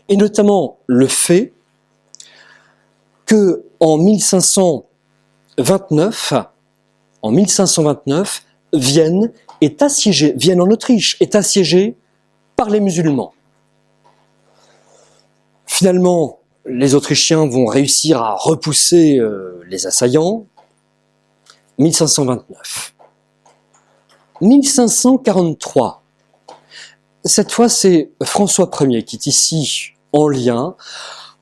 [0.10, 1.54] Et notamment le fait
[3.28, 6.34] que en 1529,
[7.22, 11.96] en 1529, Vienne est assiégée, Vienne en Autriche est assiégée
[12.56, 13.36] par les musulmans.
[15.68, 20.48] Finalement, les Autrichiens vont réussir à repousser euh, les assaillants.
[21.78, 22.96] 1529.
[24.42, 26.04] 1543.
[27.24, 30.76] Cette fois, c'est François Ier qui est ici en lien,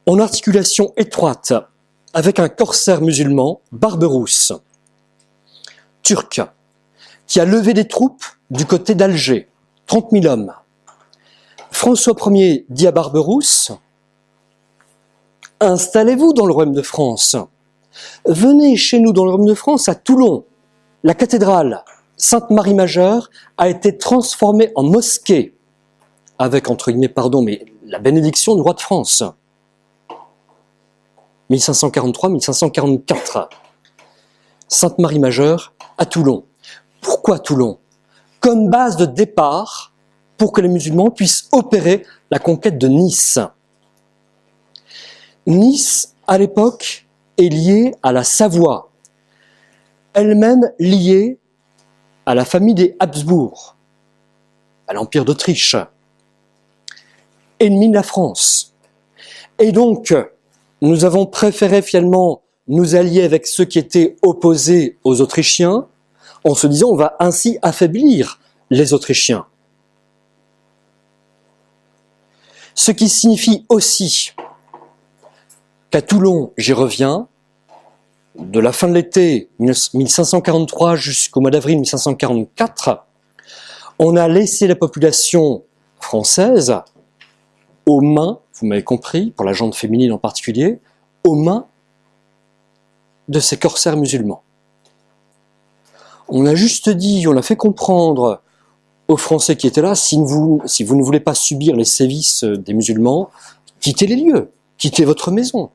[0.05, 1.53] en articulation étroite
[2.15, 4.53] avec un corsaire musulman, Barberousse,
[6.01, 6.41] turc,
[7.27, 9.49] qui a levé des troupes du côté d'Alger,
[9.87, 10.53] 30 000 hommes.
[11.71, 13.73] François Ier dit à Barberousse,
[15.59, 17.35] Installez-vous dans le royaume de France.
[18.25, 20.45] Venez chez nous dans le royaume de France, à Toulon.
[21.03, 21.83] La cathédrale
[22.15, 25.53] Sainte-Marie-Majeure a été transformée en mosquée,
[26.39, 29.21] avec, entre guillemets, pardon, mais la bénédiction du roi de France.
[31.51, 33.49] 1543-1544.
[34.67, 36.45] Sainte-Marie-Majeure à Toulon.
[37.01, 37.79] Pourquoi Toulon?
[38.39, 39.93] Comme base de départ
[40.37, 43.39] pour que les musulmans puissent opérer la conquête de Nice.
[45.47, 48.89] Nice, à l'époque, est liée à la Savoie,
[50.13, 51.37] elle-même liée
[52.25, 53.75] à la famille des Habsbourg,
[54.87, 55.75] à l'Empire d'Autriche,
[57.59, 58.73] ennemi de la France.
[59.59, 60.13] Et donc,
[60.85, 65.87] nous avons préféré finalement nous allier avec ceux qui étaient opposés aux Autrichiens,
[66.43, 69.45] en se disant on va ainsi affaiblir les Autrichiens.
[72.73, 74.33] Ce qui signifie aussi
[75.91, 77.27] qu'à Toulon, j'y reviens,
[78.37, 83.05] de la fin de l'été 1543 jusqu'au mois d'avril 1544,
[83.97, 85.63] on a laissé la population
[86.01, 86.75] française
[87.85, 90.79] aux mains, vous m'avez compris, pour la jante féminine en particulier,
[91.23, 91.67] aux mains
[93.27, 94.43] de ces corsaires musulmans.
[96.27, 98.41] On a juste dit, on a fait comprendre
[99.07, 102.43] aux Français qui étaient là, si vous, si vous ne voulez pas subir les sévices
[102.43, 103.29] des musulmans,
[103.79, 105.69] quittez les lieux, quittez votre maison.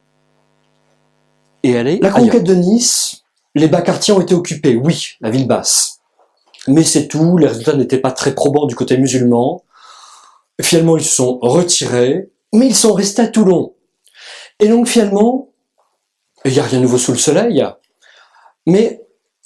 [1.63, 1.99] Et allez.
[1.99, 6.01] La conquête de Nice, les bas quartiers ont été occupés, oui, la ville basse.
[6.67, 9.63] Mais c'est tout, les résultats n'étaient pas très probants du côté musulman.
[10.61, 13.75] Finalement, ils se sont retirés, mais ils sont restés à Toulon.
[14.59, 15.51] Et donc finalement,
[16.45, 17.65] il n'y a rien de nouveau sous le soleil,
[18.67, 19.03] mais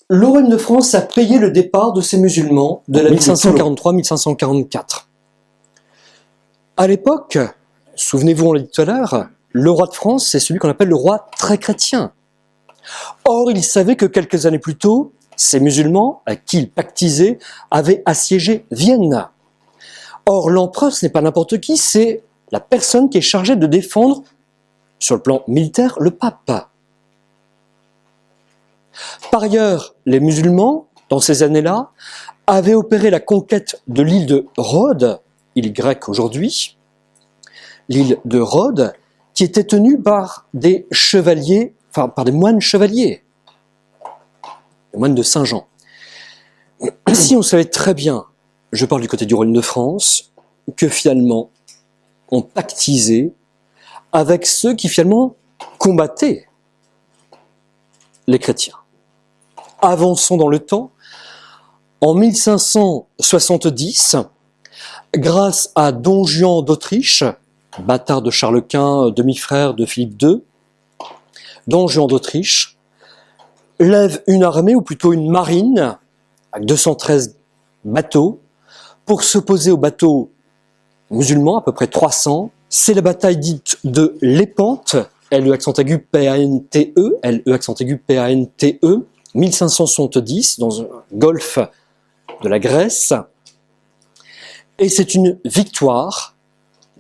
[0.09, 5.07] le de France a payé le départ de ces musulmans de la 1543-1544.
[6.77, 7.39] À l'époque,
[7.95, 10.89] souvenez-vous, on l'a dit tout à l'heure, le roi de France, c'est celui qu'on appelle
[10.89, 12.13] le roi très chrétien.
[13.25, 17.39] Or, il savait que quelques années plus tôt, ces musulmans, à qui il pactisait,
[17.71, 19.29] avaient assiégé Vienne.
[20.27, 24.23] Or, l'empereur, ce n'est pas n'importe qui, c'est la personne qui est chargée de défendre,
[24.99, 26.69] sur le plan militaire, le pape.
[29.31, 31.91] Par ailleurs, les musulmans, dans ces années-là,
[32.47, 35.21] avaient opéré la conquête de l'île de Rhodes,
[35.57, 36.77] île grecque aujourd'hui,
[37.89, 38.95] l'île de Rhodes,
[39.35, 43.25] qui était tenue par des chevaliers, enfin par des moines chevaliers,
[44.93, 45.67] des moines de Saint-Jean.
[47.09, 48.27] Ici, on savait très bien
[48.75, 50.33] je parle du côté du royaume de France,
[50.77, 51.51] que finalement
[52.35, 53.33] on pactisait
[54.13, 55.37] avec ceux qui finalement
[55.79, 56.47] combattaient
[58.27, 58.77] les chrétiens.
[59.81, 60.91] Avançons dans le temps.
[62.01, 64.17] En 1570,
[65.15, 67.25] grâce à Don Juan d'Autriche,
[67.79, 70.43] bâtard de Charles Quint, demi-frère de Philippe II,
[71.67, 72.77] Don Juan d'Autriche
[73.79, 75.97] lève une armée, ou plutôt une marine,
[76.53, 77.37] avec 213
[77.85, 78.41] bateaux,
[79.07, 80.31] pour s'opposer aux bateaux
[81.15, 82.51] musulmans, à peu près 300.
[82.69, 84.97] C'est la bataille dite de l'Épante,
[85.31, 91.59] L-E accent aigu P-A-N-T-E, L-E accent aigu P-A-N-T-E, 1570, dans un golfe
[92.43, 93.13] de la Grèce.
[94.79, 96.35] Et c'est une victoire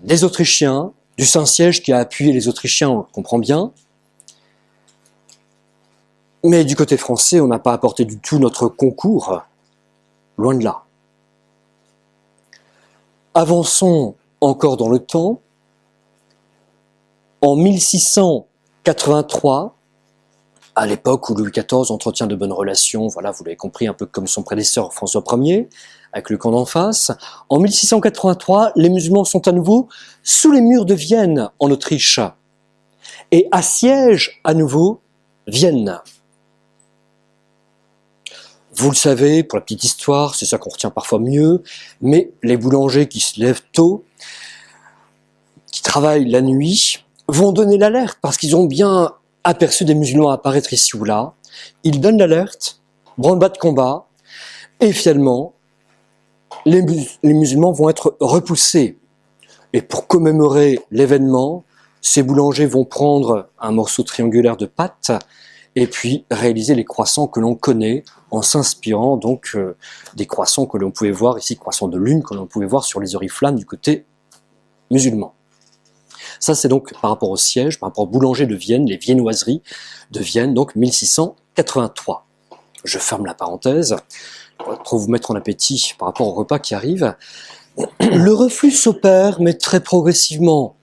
[0.02, 3.72] des Autrichiens, du Saint-Siège qui a appuyé les Autrichiens, on le comprend bien.
[6.44, 9.42] Mais du côté français, on n'a pas apporté du tout notre concours,
[10.36, 10.83] loin de là.
[13.34, 15.40] Avançons encore dans le temps.
[17.40, 19.76] En 1683,
[20.76, 24.06] à l'époque où Louis XIV entretient de bonnes relations, voilà, vous l'avez compris, un peu
[24.06, 25.68] comme son prédécesseur François Ier,
[26.12, 27.10] avec le camp d'en face.
[27.48, 29.88] En 1683, les musulmans sont à nouveau
[30.22, 32.20] sous les murs de Vienne, en Autriche.
[33.32, 35.00] et assiège à nouveau
[35.48, 36.00] Vienne.
[38.76, 41.62] Vous le savez, pour la petite histoire, c'est ça qu'on retient parfois mieux,
[42.00, 44.04] mais les boulangers qui se lèvent tôt,
[45.70, 49.12] qui travaillent la nuit, vont donner l'alerte parce qu'ils ont bien
[49.44, 51.34] aperçu des musulmans apparaître ici ou là.
[51.84, 52.80] Ils donnent l'alerte,
[53.16, 54.06] branle-bas de combat,
[54.80, 55.54] et finalement,
[56.66, 56.82] les,
[57.22, 58.98] musulmans vont être repoussés.
[59.72, 61.64] Et pour commémorer l'événement,
[62.00, 65.12] ces boulangers vont prendre un morceau triangulaire de pâte
[65.76, 69.76] et puis réaliser les croissants que l'on connaît en s'inspirant donc euh,
[70.14, 73.00] des croissants que l'on pouvait voir ici, croissants de lune que l'on pouvait voir sur
[73.00, 74.06] les oriflammes du côté
[74.90, 75.34] musulman.
[76.40, 79.62] Ça, c'est donc par rapport au siège, par rapport au boulanger de Vienne, les viennoiseries
[80.10, 82.26] de Vienne, donc 1683.
[82.84, 83.96] Je ferme la parenthèse
[84.84, 87.14] pour vous mettre en appétit par rapport au repas qui arrive.
[88.00, 90.76] Le reflux s'opère, mais très progressivement.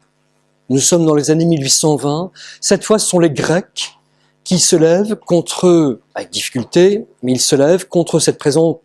[0.70, 2.32] Nous sommes dans les années 1820.
[2.60, 3.98] Cette fois, ce sont les Grecs
[4.44, 8.78] qui se lèvent contre, avec difficulté, mais ils se lèvent contre cette présence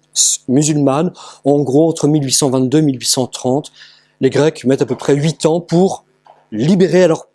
[0.49, 1.13] musulmane,
[1.45, 3.73] en gros entre 1822 et 1830.
[4.21, 6.05] Les Grecs mettent à peu près 8 ans pour
[6.53, 7.27] libérer, alors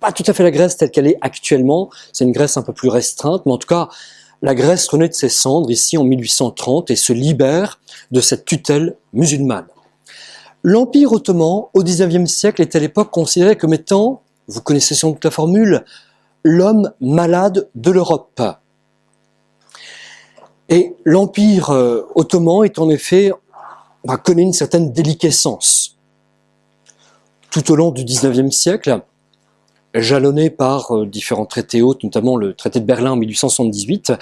[0.00, 2.72] pas tout à fait la Grèce telle qu'elle est actuellement, c'est une Grèce un peu
[2.72, 3.88] plus restreinte, mais en tout cas,
[4.42, 7.80] la Grèce renaît de ses cendres ici en 1830 et se libère
[8.12, 9.66] de cette tutelle musulmane.
[10.62, 15.24] L'Empire ottoman, au XIXe siècle, est à l'époque considéré comme étant, vous connaissez sans doute
[15.24, 15.84] la formule,
[16.44, 18.40] l'homme malade de l'Europe.
[20.68, 23.32] Et l'Empire euh, ottoman est en effet,
[24.24, 25.96] connaît une certaine déliquescence.
[27.50, 29.00] Tout au long du XIXe siècle,
[29.94, 34.12] jalonné par euh, différents traités hôtes, notamment le traité de Berlin en 1878,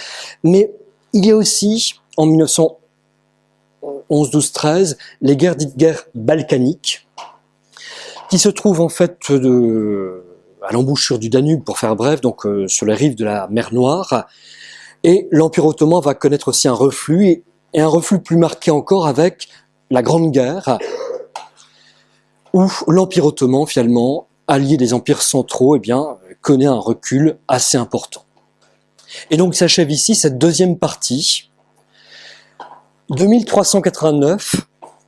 [0.44, 0.72] mais
[1.12, 7.08] il y a aussi, en 1911, 12, 13, les guerres dites guerres balkaniques,
[8.30, 10.25] qui se trouvent en fait de,
[10.66, 13.72] à l'embouchure du Danube, pour faire bref, donc euh, sur les rives de la mer
[13.72, 14.26] Noire.
[15.04, 19.48] Et l'Empire ottoman va connaître aussi un reflux, et, un reflux plus marqué encore avec
[19.90, 20.78] la Grande Guerre,
[22.52, 25.92] où l'Empire ottoman, finalement, allié des empires centraux, eh
[26.40, 28.22] connaît un recul assez important.
[29.30, 31.50] Et donc s'achève ici cette deuxième partie,
[33.10, 34.56] de 1389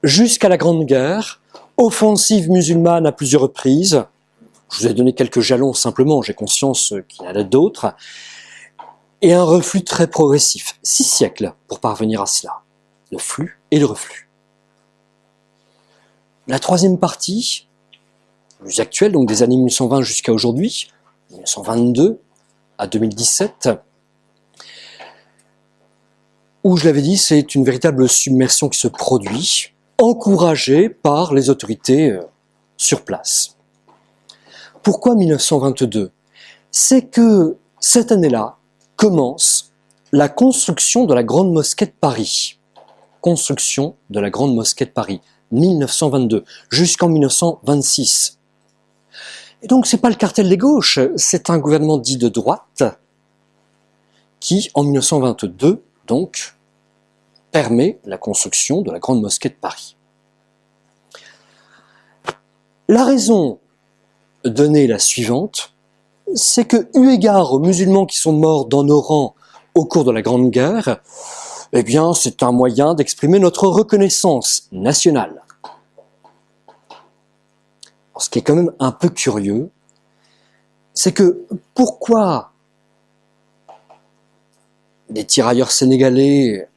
[0.02, 1.40] jusqu'à la Grande Guerre,
[1.76, 4.04] offensive musulmane à plusieurs reprises,
[4.72, 7.94] je vous ai donné quelques jalons simplement, j'ai conscience qu'il y en a d'autres.
[9.20, 10.78] Et un reflux très progressif.
[10.82, 12.62] Six siècles pour parvenir à cela.
[13.10, 14.28] Le flux et le reflux.
[16.46, 17.68] La troisième partie,
[18.60, 20.90] plus actuelle, donc des années 1920 jusqu'à aujourd'hui,
[21.30, 22.20] 1922
[22.78, 23.70] à 2017,
[26.64, 32.12] où je l'avais dit, c'est une véritable submersion qui se produit, encouragée par les autorités
[32.12, 32.22] euh,
[32.76, 33.57] sur place.
[34.88, 36.12] Pourquoi 1922
[36.70, 38.56] C'est que cette année-là
[38.96, 39.74] commence
[40.12, 42.58] la construction de la Grande Mosquée de Paris.
[43.20, 45.20] Construction de la Grande Mosquée de Paris,
[45.52, 48.38] 1922, jusqu'en 1926.
[49.60, 52.82] Et donc c'est pas le cartel des gauches, c'est un gouvernement dit de droite
[54.40, 56.56] qui, en 1922, donc,
[57.52, 59.98] permet la construction de la Grande Mosquée de Paris.
[62.88, 63.58] La raison
[64.48, 65.74] donner la suivante,
[66.34, 69.34] c'est que, eu égard aux musulmans qui sont morts dans nos rangs
[69.74, 71.00] au cours de la Grande Guerre,
[71.72, 75.42] eh bien, c'est un moyen d'exprimer notre reconnaissance nationale.
[78.20, 79.70] ce qui est quand même un peu curieux,
[80.92, 82.50] c'est que pourquoi
[85.08, 86.68] des tirailleurs sénégalais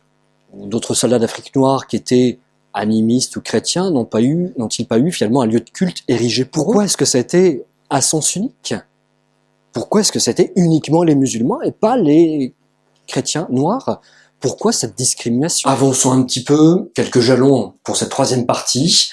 [0.53, 2.37] ou d'autres soldats d'Afrique noire qui étaient
[2.73, 6.45] animistes ou chrétiens n'ont pas eu, n'ont-ils pas eu finalement un lieu de culte érigé
[6.45, 8.73] pour Pourquoi est-ce que été à sens unique?
[9.73, 12.53] Pourquoi est-ce que c'était uniquement les musulmans et pas les
[13.07, 14.01] chrétiens noirs?
[14.39, 15.69] Pourquoi cette discrimination?
[15.69, 19.11] Avançons un petit peu, quelques jalons pour cette troisième partie.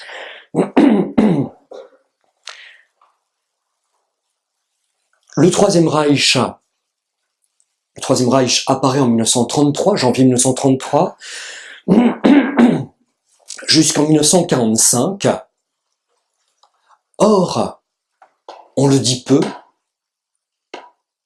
[5.35, 6.35] Le troisième Reich,
[7.95, 11.17] le troisième Reich apparaît en 1933, janvier 1933
[13.69, 15.27] jusqu'en 1945.
[17.19, 17.81] Or,
[18.75, 19.41] on le dit peu,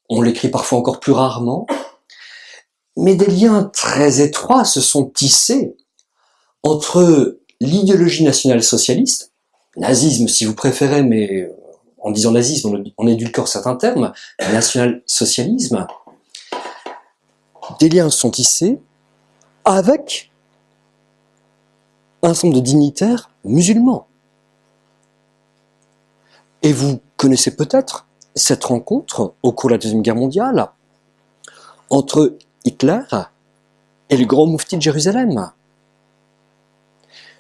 [0.10, 1.66] on l'écrit parfois encore plus rarement,
[2.98, 5.78] mais des liens très étroits se sont tissés
[6.64, 9.32] entre l'idéologie nationale socialiste,
[9.78, 11.50] nazisme si vous préférez, mais
[12.02, 14.12] en disant nazisme, on édulcore certains termes,
[14.52, 15.88] national-socialisme,
[17.80, 18.80] des liens sont tissés
[19.64, 20.33] avec
[22.24, 24.08] un ensemble de dignitaires musulmans.
[26.62, 30.70] Et vous connaissez peut-être cette rencontre au cours de la Deuxième Guerre mondiale
[31.90, 33.02] entre Hitler
[34.10, 35.52] et le grand moufti de Jérusalem.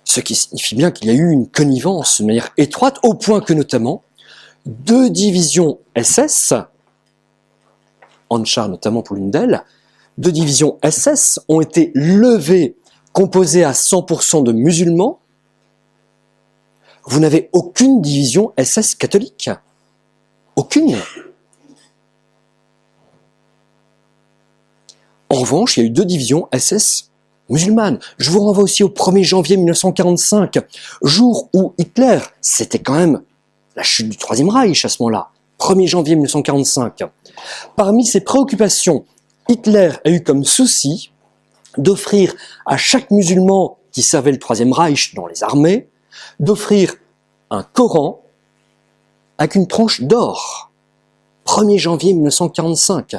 [0.03, 3.39] Ce qui signifie bien qu'il y a eu une connivence de manière étroite, au point
[3.39, 4.03] que notamment
[4.65, 6.53] deux divisions SS,
[8.29, 9.63] Anchar notamment pour l'une d'elles,
[10.17, 12.75] deux divisions SS ont été levées,
[13.13, 15.19] composées à 100% de musulmans.
[17.05, 19.49] Vous n'avez aucune division SS catholique.
[20.55, 20.97] Aucune.
[25.29, 27.11] En revanche, il y a eu deux divisions SS
[27.49, 27.99] musulmanes.
[28.17, 30.59] Je vous renvoie aussi au 1er janvier 1945,
[31.01, 33.21] jour où Hitler, c'était quand même
[33.75, 37.03] la chute du Troisième Reich à ce moment-là, 1er janvier 1945.
[37.75, 39.05] Parmi ses préoccupations,
[39.49, 41.11] Hitler a eu comme souci
[41.77, 42.33] d'offrir
[42.65, 45.89] à chaque musulman qui servait le Troisième Reich dans les armées,
[46.39, 46.95] d'offrir
[47.49, 48.21] un Coran
[49.37, 50.71] avec une tranche d'or.
[51.45, 53.15] 1er janvier 1945.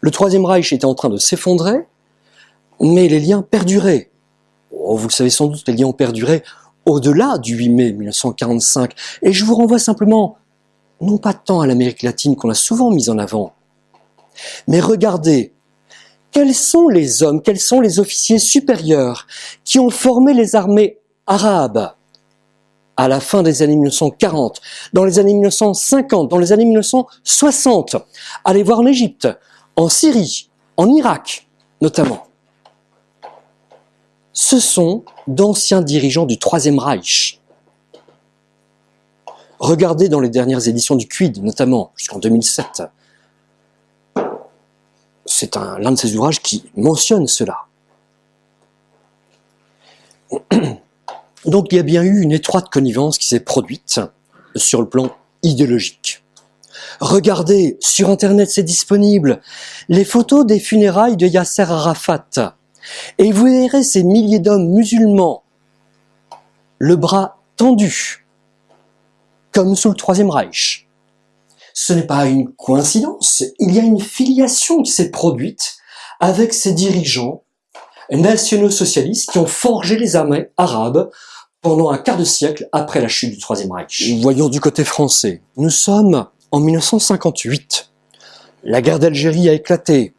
[0.00, 1.86] Le Troisième Reich était en train de s'effondrer,
[2.80, 4.10] mais les liens perduraient.
[4.72, 6.42] Oh, vous le savez sans doute, les liens ont perduré
[6.86, 8.94] au-delà du 8 mai 1945.
[9.22, 10.36] Et je vous renvoie simplement,
[11.00, 13.52] non pas tant à l'Amérique latine qu'on a souvent mise en avant,
[14.68, 15.52] mais regardez,
[16.30, 19.26] quels sont les hommes, quels sont les officiers supérieurs
[19.64, 21.94] qui ont formé les armées arabes
[22.96, 24.60] à la fin des années 1940,
[24.92, 27.96] dans les années 1950, dans les années 1960.
[28.44, 29.28] Allez voir en Égypte,
[29.76, 31.46] en Syrie, en Irak
[31.82, 32.26] notamment.
[34.32, 37.40] Ce sont d'anciens dirigeants du Troisième Reich.
[39.58, 42.82] Regardez dans les dernières éditions du Quid, notamment jusqu'en 2007.
[45.42, 47.62] C'est l'un de ces ouvrages qui mentionne cela.
[51.46, 54.00] Donc il y a bien eu une étroite connivence qui s'est produite
[54.54, 55.10] sur le plan
[55.42, 56.22] idéologique.
[57.00, 59.40] Regardez, sur Internet c'est disponible,
[59.88, 62.54] les photos des funérailles de Yasser Arafat.
[63.18, 65.42] Et vous verrez ces milliers d'hommes musulmans,
[66.78, 68.28] le bras tendu,
[69.50, 70.81] comme sous le Troisième Reich.
[71.74, 75.76] Ce n'est pas une coïncidence, il y a une filiation qui s'est produite
[76.20, 77.42] avec ces dirigeants
[78.10, 81.10] nationaux socialistes qui ont forgé les armées arabes
[81.62, 84.12] pendant un quart de siècle après la chute du Troisième Reich.
[84.20, 85.42] Voyons du côté français.
[85.56, 87.90] Nous sommes en 1958.
[88.64, 90.14] La guerre d'Algérie a éclaté,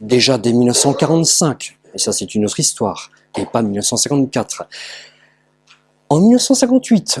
[0.00, 4.64] déjà dès 1945, et ça c'est une autre histoire, et pas 1954.
[6.08, 7.20] En 1958,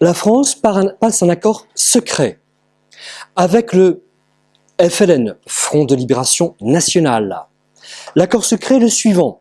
[0.00, 2.39] la France passe un accord secret
[3.36, 4.02] avec le
[4.80, 7.46] FLN, Front de Libération Nationale.
[8.16, 9.40] L'accord secret est le suivant,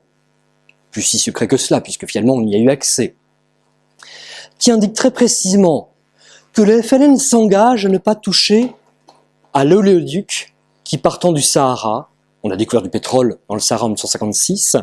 [0.91, 3.15] plus si secret que cela, puisque finalement on y a eu accès.
[4.57, 5.91] Qui indique très précisément
[6.53, 8.73] que le FLN s'engage à ne pas toucher
[9.53, 10.53] à l'oléoduc
[10.83, 12.09] qui partant du Sahara,
[12.43, 14.77] on a découvert du pétrole dans le Sahara en 1956,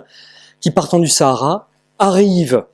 [0.60, 1.68] qui partant du Sahara
[1.98, 2.64] arrive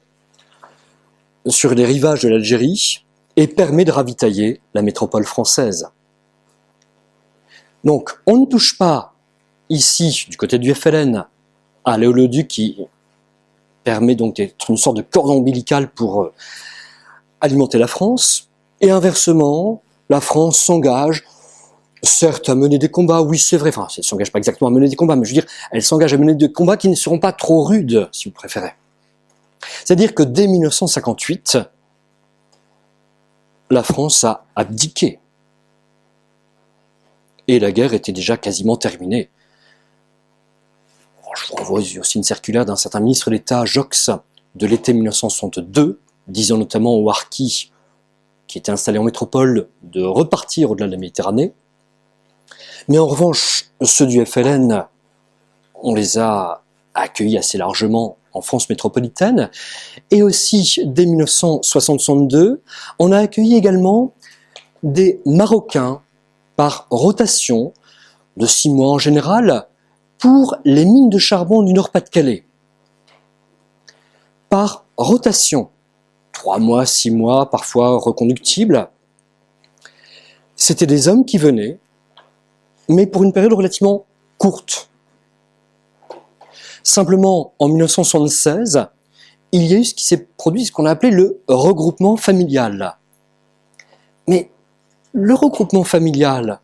[1.47, 3.02] sur les rivages de l'Algérie
[3.37, 5.89] et permet de ravitailler la métropole française.
[7.85, 9.15] Donc on ne touche pas
[9.69, 11.25] ici, du côté du FLN,
[11.85, 12.79] à l'oléoduc qui
[13.85, 16.33] permet donc d'être une sorte de cordon ombilical pour euh,
[17.41, 18.49] alimenter la France,
[18.81, 21.25] et inversement, la France s'engage,
[22.03, 24.89] certes à mener des combats, oui c'est vrai, enfin elle s'engage pas exactement à mener
[24.89, 27.19] des combats, mais je veux dire, elle s'engage à mener des combats qui ne seront
[27.19, 28.75] pas trop rudes, si vous préférez.
[29.85, 31.59] C'est-à-dire que dès 1958,
[33.73, 35.19] la France a abdiqué.
[37.49, 39.31] Et la guerre était déjà quasiment terminée.
[41.35, 44.11] Je vous renvoie aussi une circulaire d'un certain ministre d'État, Jox,
[44.55, 47.73] de l'été 1962, disant notamment aux Harkis,
[48.47, 51.55] qui étaient installés en métropole, de repartir au-delà de la Méditerranée.
[52.89, 54.85] Mais en revanche, ceux du FLN,
[55.83, 56.63] on les a
[56.93, 59.51] accueillis assez largement en France métropolitaine.
[60.11, 62.63] Et aussi, dès 1962,
[62.99, 64.13] on a accueilli également
[64.83, 66.01] des Marocains
[66.57, 67.73] par rotation
[68.37, 69.67] de six mois en général
[70.19, 72.45] pour les mines de charbon du Nord-Pas-de-Calais.
[74.49, 75.71] Par rotation
[76.33, 78.89] trois mois, six mois, parfois reconductibles.
[80.57, 81.79] C'était des hommes qui venaient,
[82.89, 84.07] mais pour une période relativement
[84.39, 84.91] courte.
[86.83, 88.87] Simplement, en 1976,
[89.53, 92.97] il y a eu ce qui s'est produit, ce qu'on a appelé le regroupement familial.
[94.27, 94.51] Mais
[95.13, 96.61] le regroupement familial,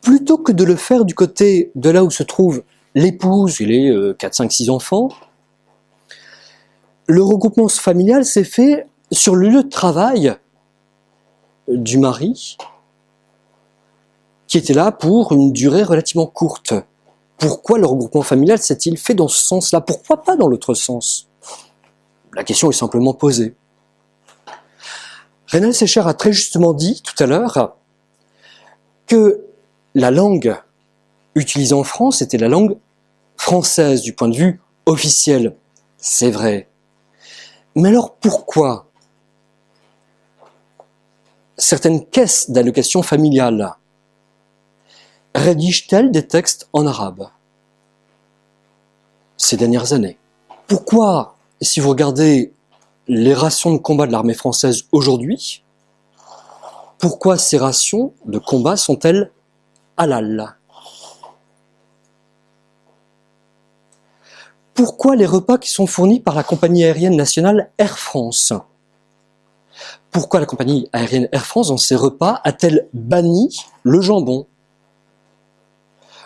[0.00, 2.62] plutôt que de le faire du côté de là où se trouve
[2.94, 5.08] l'épouse et les 4, 5, 6 enfants,
[7.06, 10.34] le regroupement familial s'est fait sur le lieu de travail
[11.68, 12.56] du mari
[14.46, 16.74] qui était là pour une durée relativement courte.
[17.38, 19.80] Pourquoi le regroupement familial s'est-il fait dans ce sens-là?
[19.80, 21.28] Pourquoi pas dans l'autre sens?
[22.34, 23.54] La question est simplement posée.
[25.46, 27.76] Rénal Sécher a très justement dit tout à l'heure
[29.06, 29.46] que
[29.94, 30.54] la langue
[31.34, 32.76] utilisée en France était la langue
[33.36, 35.56] française du point de vue officiel.
[35.96, 36.68] C'est vrai.
[37.74, 38.90] Mais alors pourquoi
[41.56, 43.76] certaines caisses d'allocation familiale
[45.38, 47.28] rédigent-elles des textes en arabe
[49.36, 50.18] ces dernières années?
[50.66, 52.52] Pourquoi, si vous regardez
[53.06, 55.64] les rations de combat de l'armée française aujourd'hui,
[56.98, 59.30] pourquoi ces rations de combat sont-elles
[59.96, 60.56] halal?
[64.74, 68.52] Pourquoi les repas qui sont fournis par la compagnie aérienne nationale Air France?
[70.10, 74.46] Pourquoi la compagnie aérienne Air France, dans ses repas, a-t-elle banni le jambon?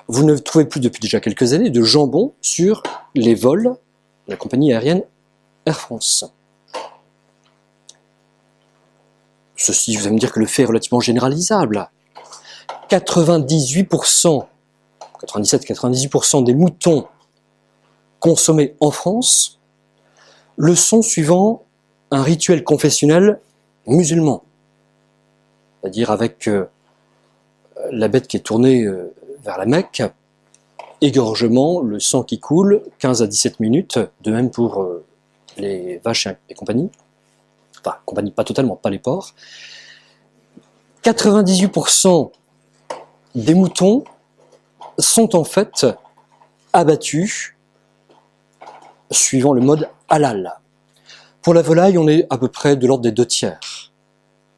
[0.09, 2.83] Vous ne trouvez plus depuis déjà quelques années de jambon sur
[3.15, 3.77] les vols
[4.27, 5.03] de la compagnie aérienne
[5.67, 6.25] Air France.
[9.57, 11.89] Ceci, vous allez me dire que le fait est relativement généralisable.
[12.91, 14.47] 98%,
[15.23, 17.07] 97-98% des moutons
[18.19, 19.61] consommés en France
[20.57, 21.65] le sont suivant
[22.11, 23.41] un rituel confessionnel
[23.87, 24.45] musulman.
[25.81, 26.67] C'est-à-dire avec euh,
[27.91, 29.13] la bête qui est tournée euh,
[29.43, 30.03] vers la Mecque,
[31.01, 35.05] égorgement, le sang qui coule, 15 à 17 minutes, de même pour euh,
[35.57, 36.91] les vaches et compagnie
[37.85, 39.35] enfin, compagnie pas totalement, pas les porcs.
[41.05, 42.31] 98%
[43.35, 44.05] des moutons
[44.99, 45.87] sont en fait
[46.73, 47.55] abattus
[49.11, 50.61] suivant le mode halal.
[51.43, 53.92] Pour la volaille, on est à peu près de l'ordre des deux tiers.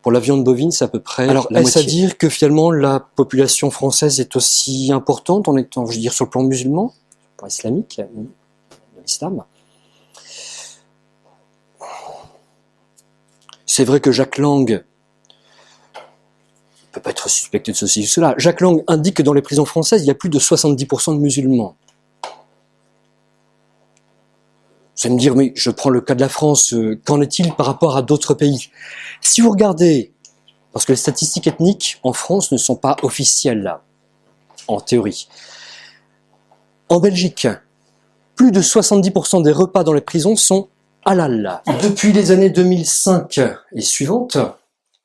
[0.04, 3.00] Pour la viande bovine, c'est à peu près Alors, est-ce à dire que finalement la
[3.00, 6.98] population française est aussi importante en étant, je veux dire, sur le plan musulman, sur
[7.32, 9.44] le plan islamique, de l'islam?
[13.64, 14.76] C'est vrai que Jacques Lang ne
[16.92, 18.34] peut pas être suspecté de ceci ou cela.
[18.36, 21.20] Jacques Lang indique que dans les prisons françaises, il y a plus de 70% de
[21.20, 21.76] musulmans.
[24.96, 27.52] Vous allez me dire, mais je prends le cas de la France, euh, qu'en est-il
[27.52, 28.70] par rapport à d'autres pays?
[29.20, 30.12] Si vous regardez,
[30.72, 33.82] parce que les statistiques ethniques en France ne sont pas officielles là,
[34.68, 35.28] en théorie.
[36.88, 37.48] En Belgique,
[38.36, 40.68] plus de 70% des repas dans les prisons sont
[41.04, 41.62] halal.
[41.82, 43.40] Depuis les années 2005
[43.74, 44.38] et suivantes,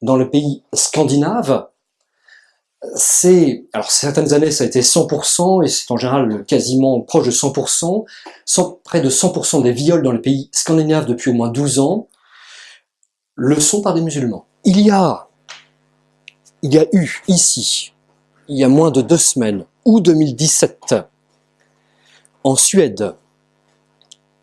[0.01, 1.68] dans le pays scandinave,
[2.95, 7.31] c'est, alors certaines années ça a été 100% et c'est en général quasiment proche de
[7.31, 8.05] 100%,
[8.83, 12.07] près de 100% des viols dans le pays scandinave depuis au moins 12 ans
[13.35, 14.45] le sont par des musulmans.
[14.65, 15.29] Il y a,
[16.61, 17.93] il y a eu ici,
[18.49, 20.95] il y a moins de deux semaines, ou 2017,
[22.43, 23.15] en Suède,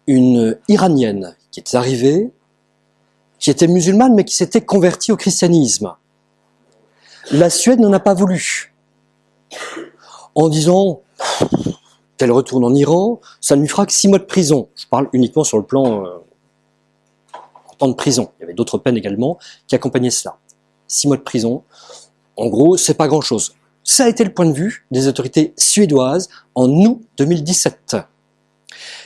[0.06, 2.30] une Iranienne qui est arrivée,
[3.38, 5.94] qui était musulmane mais qui s'était convertie au christianisme.
[7.32, 8.74] La Suède n'en a pas voulu.
[10.34, 11.02] En disant
[12.16, 14.68] qu'elle retourne en Iran, ça ne lui fera que six mois de prison.
[14.76, 16.18] Je parle uniquement sur le plan euh,
[17.78, 18.30] temps de prison.
[18.38, 20.38] Il y avait d'autres peines également qui accompagnaient cela.
[20.88, 21.62] Six mois de prison.
[22.36, 23.54] En gros, c'est pas grand chose.
[23.82, 27.96] Ça a été le point de vue des autorités suédoises en août 2017.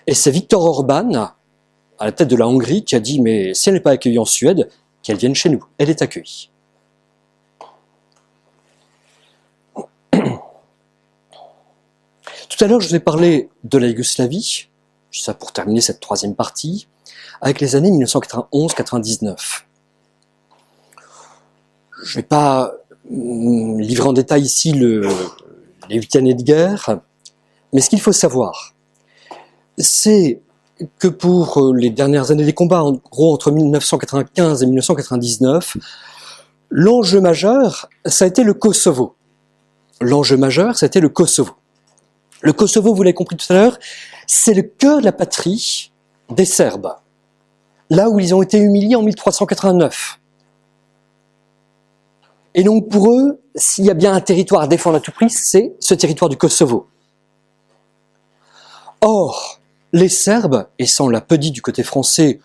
[0.07, 1.13] Et c'est Viktor Orban,
[1.99, 4.19] à la tête de la Hongrie qui a dit mais si elle n'est pas accueillie
[4.19, 4.69] en Suède,
[5.03, 5.65] qu'elle vienne chez nous.
[5.79, 6.51] Elle est accueillie.
[12.51, 14.67] Tout à l'heure, je vous ai parlé de la Yougoslavie,
[15.13, 16.89] ça pour terminer cette troisième partie,
[17.41, 19.63] avec les années 1991-99.
[22.03, 22.73] Je ne vais pas
[23.09, 25.09] mm, livrer en détail ici le,
[25.89, 26.99] les huit années de guerre,
[27.73, 28.75] mais ce qu'il faut savoir,
[29.79, 30.43] c'est
[30.99, 35.77] que pour euh, les dernières années des combats, en gros entre 1995 et 1999,
[36.69, 39.15] l'enjeu majeur, ça a été le Kosovo.
[40.01, 41.60] L'enjeu majeur, ça a été le Kosovo.
[42.43, 43.79] Le Kosovo, vous l'avez compris tout à l'heure,
[44.27, 45.93] c'est le cœur de la patrie
[46.31, 46.97] des Serbes.
[47.91, 50.21] Là où ils ont été humiliés en 1389.
[52.55, 55.31] Et donc pour eux, s'il y a bien un territoire à défendre à tout prix,
[55.31, 56.89] c'est ce territoire du Kosovo.
[59.01, 59.61] Or,
[59.93, 62.41] les Serbes, et ça on l'a peu dit du côté français,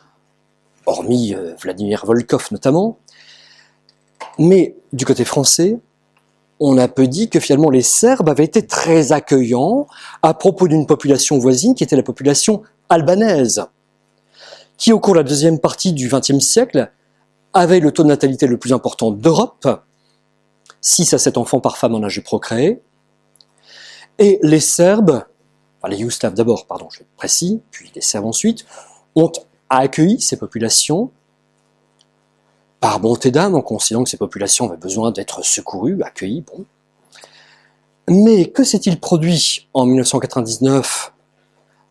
[0.86, 2.98] hormis euh, Vladimir Volkov notamment,
[4.38, 5.80] mais du côté français,
[6.60, 9.88] on a peu dit que finalement les Serbes avaient été très accueillants
[10.22, 13.66] à propos d'une population voisine qui était la population albanaise,
[14.78, 16.92] qui au cours de la deuxième partie du XXe siècle
[17.54, 19.68] avait le taux de natalité le plus important d'Europe,
[20.82, 22.82] 6 à 7 enfants par femme en âge de procréer,
[24.18, 25.24] et les Serbes,
[25.82, 28.66] enfin les Yougoslaves d'abord, pardon, je suis précis, puis les Serbes ensuite,
[29.16, 29.32] ont
[29.70, 31.12] accueilli ces populations
[32.86, 36.46] par bonté d'âme, en considérant que ces populations avaient besoin d'être secourues, accueillies.
[38.08, 41.12] Mais que s'est-il produit en 1999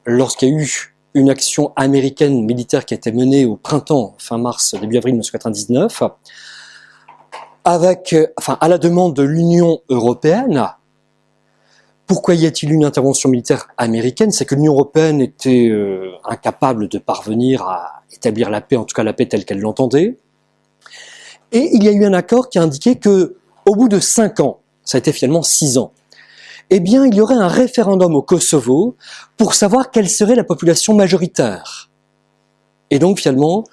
[0.07, 4.39] lorsqu'il y a eu une action américaine militaire qui a été menée au printemps, fin
[4.39, 6.05] mars, début avril 1999,
[7.65, 10.65] avec, enfin, à la demande de l'Union européenne?
[12.07, 14.31] Pourquoi y a-t-il une intervention militaire américaine?
[14.31, 18.95] C'est que l'Union européenne était euh, incapable de parvenir à établir la paix, en tout
[18.95, 20.21] cas la paix telle qu'elle l'entendait.
[21.55, 24.41] Et il y a eu un accord qui a indiqué que, au bout de cinq
[24.41, 25.93] ans, ça a été finalement six ans,
[26.71, 28.97] eh bien, il y aurait un référendum au Kosovo
[29.37, 31.91] pour savoir quelle serait la population majoritaire.
[32.91, 33.65] Et donc, finalement,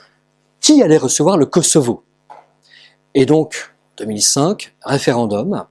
[0.60, 2.04] qui allait recevoir le Kosovo?
[3.16, 5.66] Et donc, 2005, référendum.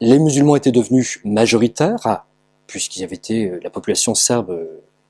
[0.00, 2.24] Les musulmans étaient devenus majoritaires,
[2.66, 4.66] puisqu'ils avaient été, la population serbe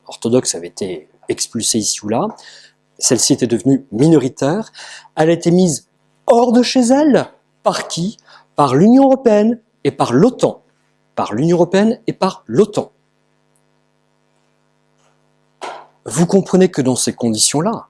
[0.06, 2.26] orthodoxe avait été expulsée ici ou là.
[3.02, 4.72] Celle-ci était devenue minoritaire.
[5.16, 5.88] Elle a été mise
[6.26, 7.26] hors de chez elle.
[7.62, 8.16] Par qui?
[8.54, 10.62] Par l'Union européenne, et par l'OTAN,
[11.14, 12.92] par l'Union européenne et par l'OTAN.
[16.04, 17.88] Vous comprenez que dans ces conditions-là,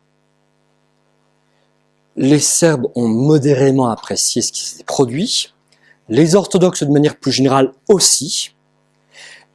[2.17, 5.55] les Serbes ont modérément apprécié ce qui s'est produit,
[6.09, 8.55] les orthodoxes de manière plus générale aussi,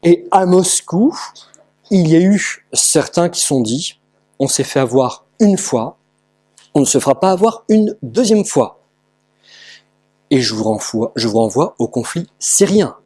[0.03, 1.15] et à Moscou,
[1.91, 3.99] il y a eu certains qui sont dit,
[4.39, 5.97] on s'est fait avoir une fois,
[6.73, 8.79] on ne se fera pas avoir une deuxième fois.
[10.29, 12.97] Et je vous renvoie, au conflit syrien.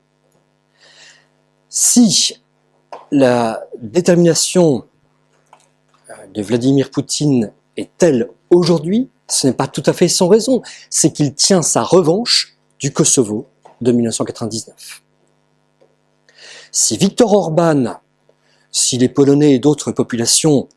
[1.69, 2.41] Si
[3.11, 4.85] la détermination
[6.09, 10.61] euh, de Vladimir Poutine est telle aujourd'hui, ce n'est pas tout à fait sans raison,
[10.89, 13.47] c'est qu'il tient sa revanche du Kosovo
[13.79, 15.03] de 1999.
[16.71, 17.99] Si Viktor Orban,
[18.71, 20.67] si les Polonais et d'autres populations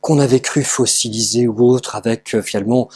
[0.00, 2.88] qu'on avait cru fossiliser ou autres avec euh, finalement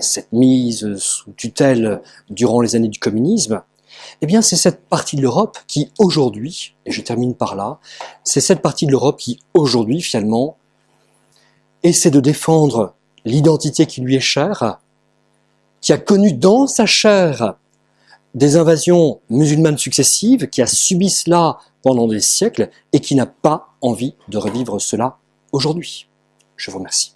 [0.00, 3.62] cette mise sous tutelle durant les années du communisme,
[4.20, 7.78] eh bien c'est cette partie de l'Europe qui aujourd'hui, et je termine par là,
[8.24, 10.56] c'est cette partie de l'Europe qui aujourd'hui finalement
[11.82, 14.80] essaie de défendre l'identité qui lui est chère,
[15.80, 17.54] qui a connu dans sa chair
[18.34, 23.68] des invasions musulmanes successives, qui a subi cela pendant des siècles et qui n'a pas
[23.80, 25.18] envie de revivre cela
[25.56, 26.08] aujourd'hui.
[26.56, 27.15] Je vous remercie.